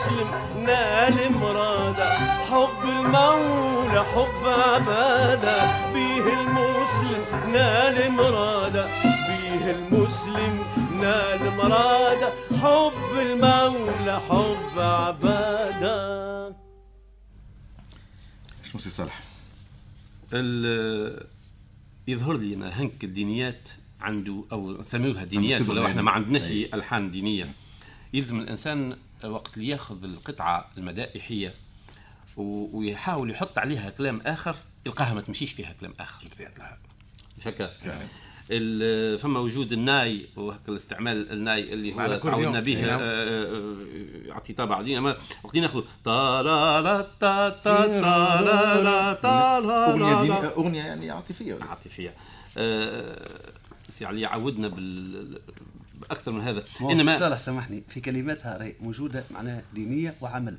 المسلم 0.00 0.30
نال 0.66 1.32
مراده. 1.32 2.08
حب 2.50 2.82
المولى 2.84 4.04
حب 4.04 4.46
عبادة 4.46 5.92
بيه 5.92 6.40
المسلم 6.40 7.52
نال 7.52 8.12
مراده. 8.12 8.86
بيه 9.02 9.70
المسلم 9.70 10.64
نال 11.00 11.56
مراده. 11.56 12.32
حب 12.62 13.18
المولى 13.18 14.20
حب 14.28 14.78
عباده 14.78 16.48
شنو 18.62 18.80
سي 18.80 18.90
صالح؟ 18.90 19.20
ال- 20.32 21.26
يظهر 22.08 22.36
لي 22.36 22.54
أنا 22.54 22.68
هنك 22.80 23.04
الدينيات 23.04 23.68
عنده 24.00 24.44
أو 24.52 24.72
نسميوها 24.72 25.24
دينيات 25.24 25.68
ولو 25.68 25.80
إحنا 25.82 25.88
يعني. 25.90 26.02
ما 26.02 26.10
عندناش. 26.10 26.50
ألحان 26.50 27.10
دينية. 27.10 27.52
يلزم 28.14 28.40
الإنسان 28.40 28.96
وقت 29.24 29.56
اللي 29.56 29.68
ياخذ 29.68 30.04
القطعة 30.04 30.70
المدائحية 30.78 31.54
ويحاول 32.36 33.30
يحط 33.30 33.58
عليها 33.58 33.90
كلام 33.90 34.20
آخر 34.26 34.56
يلقاها 34.86 35.14
ما 35.14 35.20
تمشيش 35.20 35.52
فيها 35.52 35.72
كلام 35.80 35.92
آخر. 36.00 36.24
مش 37.38 37.48
هكا 37.48 37.70
ال- 38.50 39.18
فما 39.18 39.40
وجود 39.40 39.72
الناي 39.72 40.26
وهكا 40.36 40.72
الاستعمال 40.72 41.32
الناي 41.32 41.72
اللي 41.72 41.94
هو. 41.94 42.16
تعودنا 42.16 42.60
به 42.60 42.80
نعم. 42.86 43.00
آه، 43.02 43.04
آه، 43.04 43.76
يعطي 44.26 44.52
طابع 44.52 44.80
اما 44.80 45.16
وقت 45.44 45.56
ناخذ 45.56 45.82
تا 46.04 46.42
لا 46.42 46.80
لا 46.80 47.00
تا 47.20 47.48
تا 47.48 47.86
تا 47.86 48.00
لا 48.42 48.82
لا 48.82 49.12
تا 49.14 49.60
لا 49.60 49.90
أغنية 49.90 50.40
لا. 50.40 50.54
أغنية 50.56 50.82
يعني 50.82 51.10
عاطفية. 51.10 51.58
عاطفية. 51.62 52.14
آه، 52.58 53.42
سي 53.88 54.04
علي 54.06 54.26
عودنا 54.26 54.68
بال 54.68 55.40
باكثر 56.00 56.32
من 56.32 56.40
هذا. 56.40 56.64
إنما 56.80 57.18
صالح 57.18 57.38
سامحني. 57.38 57.82
في 57.88 58.00
كلماتها 58.00 58.56
راهي 58.56 58.74
موجودة 58.80 59.24
معناها 59.30 59.62
دينية 59.74 60.14
وعمل. 60.20 60.58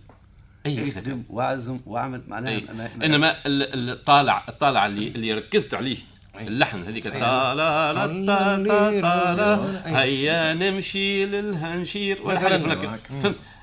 أي 0.66 0.88
يخدم 0.88 1.24
وعزم 1.30 1.80
وعمل 1.86 2.22
معناها 2.28 2.52
أي. 2.52 2.68
أنا- 2.68 3.04
إنما 3.04 3.36
ال- 3.46 3.90
الطالع 3.90 4.46
الطالع 4.50 4.86
اللي 4.86 5.08
اللي 5.08 5.34
ركزت 5.34 5.74
عليه 5.74 5.98
اللحن 6.40 6.84
هذيك. 6.84 7.04
تا 7.04 7.10
لا 7.54 7.94
لا 7.94 7.94
تا 7.94 8.64
تا 8.64 9.02
تا 9.02 9.36
لا. 9.36 10.02
هيا 10.04 10.54
نمشي 10.54 11.26
للهنشير. 11.26 12.22
ولا 12.24 12.40
حاجة 12.40 13.00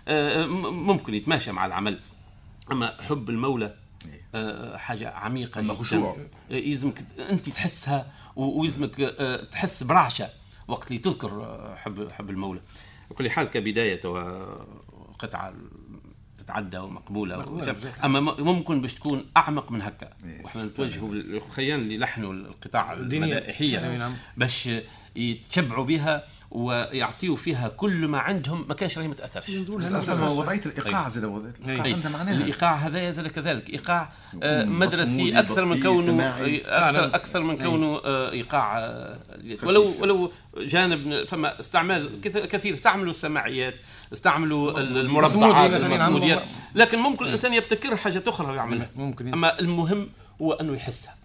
آه، 0.09 0.47
م- 0.47 0.87
ممكن 0.87 1.15
يتماشى 1.15 1.53
مع 1.53 1.67
العمل. 1.67 1.99
أما 2.73 2.95
حب 3.09 3.31
المولى 3.31 3.75
آه، 4.35 4.77
حاجة 4.77 5.11
عميقة 5.11 5.61
جدا. 5.61 5.75
خشوع. 5.75 6.17
آه، 6.51 6.55
يلزمك 6.55 7.05
أنت 7.31 7.49
تحسها 7.49 8.07
ويلزمك 8.37 9.01
آه، 9.01 9.37
تحس 9.45 9.83
برعشة. 9.83 10.29
وقت 10.69 10.89
اللي 10.89 10.99
تذكر 10.99 11.31
آه، 11.31 11.75
حب 11.77 12.13
حب 12.13 12.31
المولى 12.31 12.61
بكل 13.11 13.31
حال 13.31 13.47
كبداية 13.47 14.01
توا 14.01 14.45
قطعة 15.19 15.55
تتعدى 16.39 16.79
ومقبولة 16.79 17.37
مقبولة. 17.37 17.77
أما 18.05 18.21
ممكن 18.21 18.81
باش 18.81 18.95
تكون 18.95 19.27
أعمق 19.37 19.73
من 19.73 19.83
هكا 19.83 20.11
وإحنا 20.45 20.65
نتوجهوا 20.65 21.15
للخيان 21.15 21.81
اللي 21.81 21.99
لحنوا 21.99 22.33
القطاع. 22.33 22.93
المدائحيه 22.93 23.99
نعم. 23.99 24.15
باش 24.37 24.71
يتشبعوا 25.17 25.85
بها 25.85 26.27
ويعطيوا 26.51 27.37
فيها 27.37 27.69
كل 27.69 28.09
ما 28.09 28.19
عندهم 28.19 28.65
ما 28.69 28.75
كانش 28.75 28.99
راهي 28.99 29.09
ما 29.09 29.15
تاثرش 29.15 29.51
وضعية 29.51 30.61
الايقاع 30.67 31.09
زاد 31.09 31.25
وضعية 31.25 31.53
الايقاع. 31.65 31.93
عندها 31.95 32.11
معناها. 32.11 32.35
الايقاع 32.35 32.75
هذا 32.77 33.13
زاد 33.13 33.27
كذلك. 33.29 33.71
ايقاع 33.71 34.11
آه، 34.43 34.65
مدرسي 34.65 35.39
أكثر 35.39 35.65
من 35.65 35.83
كونه 35.83 36.03
سماعي. 36.03 36.65
آه، 36.67 36.89
أكثر. 36.91 37.15
أكثر 37.15 37.43
من. 37.43 37.59
كونه 37.59 38.01
آه، 38.05 38.31
ايقاع 38.33 38.79
آه، 38.79 39.19
ولو 39.63 39.95
ولو 40.01 40.33
جانب 40.59 41.25
فما 41.25 41.61
استعمال 41.61 42.21
كث- 42.21 42.47
كثير 42.47 42.75
استعملوا 42.75 43.11
السماعيات 43.11 43.75
استعملوا 44.13 44.79
المربعات 44.81 45.83
المصموديات. 45.83 46.43
لكن 46.75 46.99
ممكن 46.99 47.25
الإنسان 47.25 47.55
يبتكر 47.55 47.97
حاجة 47.97 48.23
أخرى 48.27 48.53
ويعملها. 48.53 48.91
ممكن. 48.97 49.33
أما 49.33 49.61
المهم 49.61 50.09
هو 50.43 50.53
أنه 50.53 50.75
يحسها. 50.75 51.18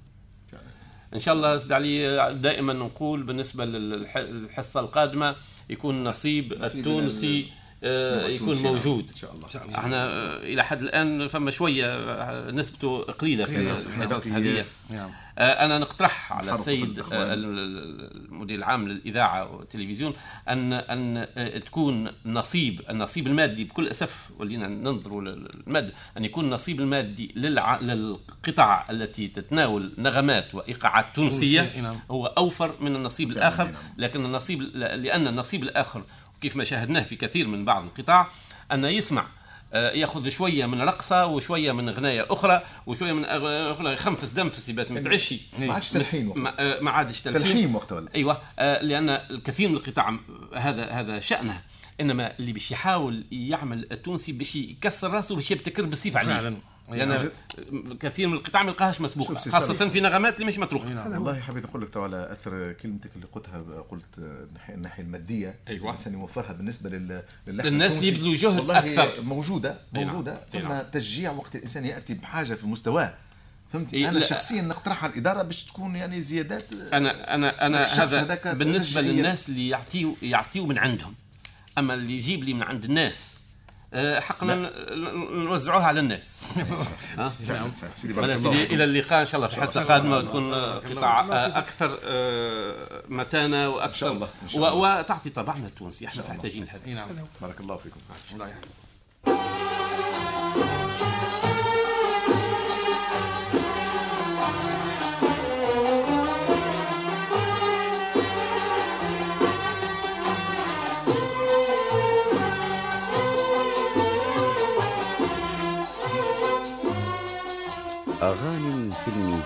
إن 1.13 1.19
شاء 1.19 1.33
الله 1.35 1.57
سيد 1.57 1.71
علي 1.71 2.33
دائما 2.33 2.73
نقول 2.73 3.23
بالنسبة 3.23 3.65
للحصة 3.65 4.79
القادمة 4.79 5.35
يكون 5.69 6.03
نصيب 6.03 6.53
نصيب 6.53 6.79
التونسي 6.79 7.47
آه، 7.83 8.27
يكون 8.27 8.55
نعم. 8.55 8.63
موجود 8.63 9.09
إن 9.09 9.15
شاء 9.15 9.33
الله 9.33 9.75
إحنا 9.75 10.07
إلى 10.37 10.63
حد 10.63 10.81
الآن 10.81 11.27
فما 11.27 11.51
شوية 11.51 11.99
نسبته 12.51 13.01
قليلة 13.01 13.45
في 13.45 13.57
الحصص 13.57 14.27
نعم. 14.27 14.35
هذه 14.35 14.65
نعم 14.89 15.11
أنا 15.37 15.77
نقترح 15.77 16.33
على 16.33 16.51
السيد. 16.59 16.99
آه، 16.99 17.33
ال- 17.33 17.45
ال- 17.45 18.25
المدير 18.25 18.57
العام 18.57 18.87
للإذاعة 18.87 19.55
والتلفزيون 19.55 20.13
ان 20.49 20.73
أن 20.73 21.27
آه، 21.37 21.57
تكون 21.57 22.11
نصيب 22.25 22.81
النصيب 22.89 23.27
المادي 23.27 23.63
بكل 23.63 23.87
أسف 23.87 24.29
ولينا 24.39 24.67
ننظروا 24.67 25.21
للماده 25.21 25.93
أن 26.17 26.25
يكون 26.25 26.45
النصيب 26.45 26.79
المادي 26.79 27.31
للع... 27.35 27.79
للقطع 27.79 28.85
التي 28.89 29.27
تتناول 29.27 29.93
نغمات 29.97 30.55
وإيقاعات 30.55 31.15
تونسية 31.15 31.81
نعم. 31.81 31.95
هو 32.11 32.25
أوفر 32.25 32.75
من 32.79 32.95
النصيب 32.95 33.31
الآخر 33.31 33.63
نعم. 33.65 33.73
لكن 33.97 34.25
النصيب 34.25 34.61
لأن 34.75 35.27
النصيب 35.27 35.63
الآخر 35.63 36.03
كيف 36.41 36.55
ما 36.55 36.63
شاهدناه 36.63 37.03
في 37.03 37.15
كثير 37.15 37.47
من 37.47 37.65
بعض 37.65 37.83
القطاع 37.83 38.27
أن 38.71 38.85
يسمع 38.85 39.21
آه، 39.21 39.27
ياخذ 39.73 40.29
شوية 40.29 40.65
من 40.65 40.81
رقصة 40.81 41.25
وشوية 41.25 41.71
من 41.71 41.89
غناية 41.89 42.25
أخرى 42.29 42.61
وشوية 42.85 43.13
من 43.13 43.25
أخرى 43.25 43.93
يخنفس 43.93 44.29
دنفس 44.29 44.69
يبات 44.69 44.91
متعشي 44.91 45.41
ما 45.59 45.73
عادش 45.73 45.89
تلحين 45.89 46.27
وقتها. 46.27 46.41
ما, 46.41 46.53
آه، 46.59 46.79
ما 46.79 46.91
عادش 46.91 47.21
تلحين. 47.21 47.41
تلحين 47.41 47.75
وقتها 47.75 47.95
ولا؟ 47.95 48.09
أيوه. 48.15 48.41
آه، 48.59 48.83
لأن 48.83 49.09
الكثير 49.09 49.69
من 49.69 49.75
القطاع 49.75 50.19
هذا 50.55 50.89
هذا 50.89 51.19
شأنه. 51.19 51.61
إنما 52.01 52.33
اللي 52.39 52.53
باش 52.53 52.71
يحاول 52.71 53.23
يعمل 53.31 53.87
التونسي 53.91 54.31
باش 54.31 54.55
يكسر 54.55 55.11
راسه 55.11 55.35
باش 55.35 55.51
يبتكر 55.51 55.83
بالسيف 55.83 56.17
عليه. 56.17 56.33
فعلاً. 56.33 56.61
لأن 56.91 57.29
كثير 57.99 58.27
من 58.27 58.33
القطاع 58.33 58.63
ما 58.63 58.69
يلقاهاش 58.69 59.01
مسبوقه 59.01 59.33
خاصة. 59.35 59.89
في 59.89 59.99
نغمات 59.99 60.35
اللي 60.35 60.45
مش 60.45 60.57
مطروقه 60.57 61.09
والله 61.11 61.39
حبيت 61.39 61.65
نقول 61.65 61.81
لك 61.81 61.89
تو 61.89 62.03
على 62.03 62.31
أثر 62.31 62.73
كلمتك 62.73 63.09
اللي 63.15 63.27
قلتها 63.33 63.59
قلت 63.89 64.17
الناحيه 64.17 64.73
الناحية 64.73 65.03
المادية 65.03 65.55
أيوة. 65.67 65.83
الإنسان 65.83 66.13
يوفرها 66.13 66.53
بالنسبة 66.53 66.89
لل 66.89 67.23
للحن 67.47 67.67
للناس 67.67 67.95
اللي. 67.95 68.07
يبذلوا 68.07 68.35
جهد 68.35 68.59
والله 68.59 69.03
أكثر. 69.03 69.21
موجودة 69.21 69.69
أي 69.95 70.03
نعم. 70.03 70.07
موجودة 70.07 70.41
أي 70.55 70.61
نعم. 70.61 70.81
ثم 70.81 70.89
تشجيع 70.99 71.31
وقت 71.31 71.55
الإنسان 71.55 71.85
يأتي 71.85 72.13
بحاجة 72.13 72.53
في 72.53 72.67
مستواه 72.67 73.13
فهمتي 73.73 73.97
إيه، 73.97 74.09
أنا. 74.09 74.25
شخصيا 74.25 74.61
نقترحها 74.61 75.09
الإدارة 75.09 75.41
باش 75.41 75.63
تكون 75.63 75.95
يعني 75.95 76.21
زيادات 76.21 76.65
أنا 76.93 77.35
أنا 77.35 77.65
أنا 77.65 77.85
هذا 77.85 78.21
هذاك 78.21 78.47
بالنسبة. 78.47 79.01
للناس 79.01 79.49
اللي 79.49 79.69
يعطيو 79.69 80.15
يعطيو 80.21 80.65
من 80.65 80.77
عندهم 80.77 81.13
أما 81.77 81.93
اللي 81.93 82.17
يجيب 82.17 82.43
لي 82.43 82.53
من 82.53 82.63
عند 82.63 82.83
الناس 82.85 83.35
حقنا 84.19 84.55
ن- 84.55 85.43
نوزعوها 85.45 85.85
على 85.85 85.99
الناس. 85.99 86.45
سيدي. 87.95 88.63
إلى 88.63 88.83
اللقاء 88.83 89.21
إن 89.21 89.25
شاء 89.25 89.35
الله 89.35 89.47
في 89.47 89.61
حصة. 89.61 89.83
قادمة 89.83 90.17
وتكون. 90.17 90.53
آه، 90.53 90.79
قطاع 90.79 91.19
آه،. 91.19 91.57
أكثر 91.57 91.99
آه، 92.03 93.03
متانة 93.09 93.69
وأكثر 93.69 94.27
وتعطي 94.55 95.29
طبعنا 95.29 95.67
التونسي 95.67 96.07
إحنا. 96.07 96.23
محتاجين 96.29 96.65
لهذا 96.65 96.93
نعم 96.93 97.07
بارك 97.41 97.59
الله 97.59 97.77
فيكم 97.77 97.99
الله 98.33 98.47
يحفظك 98.47 98.83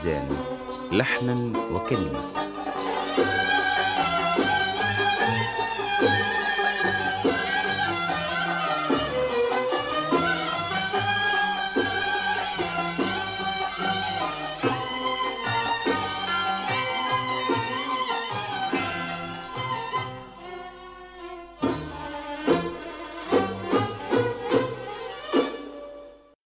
الميزان 0.07 0.29
لحنا 0.91 1.51
وكلمة 1.73 2.46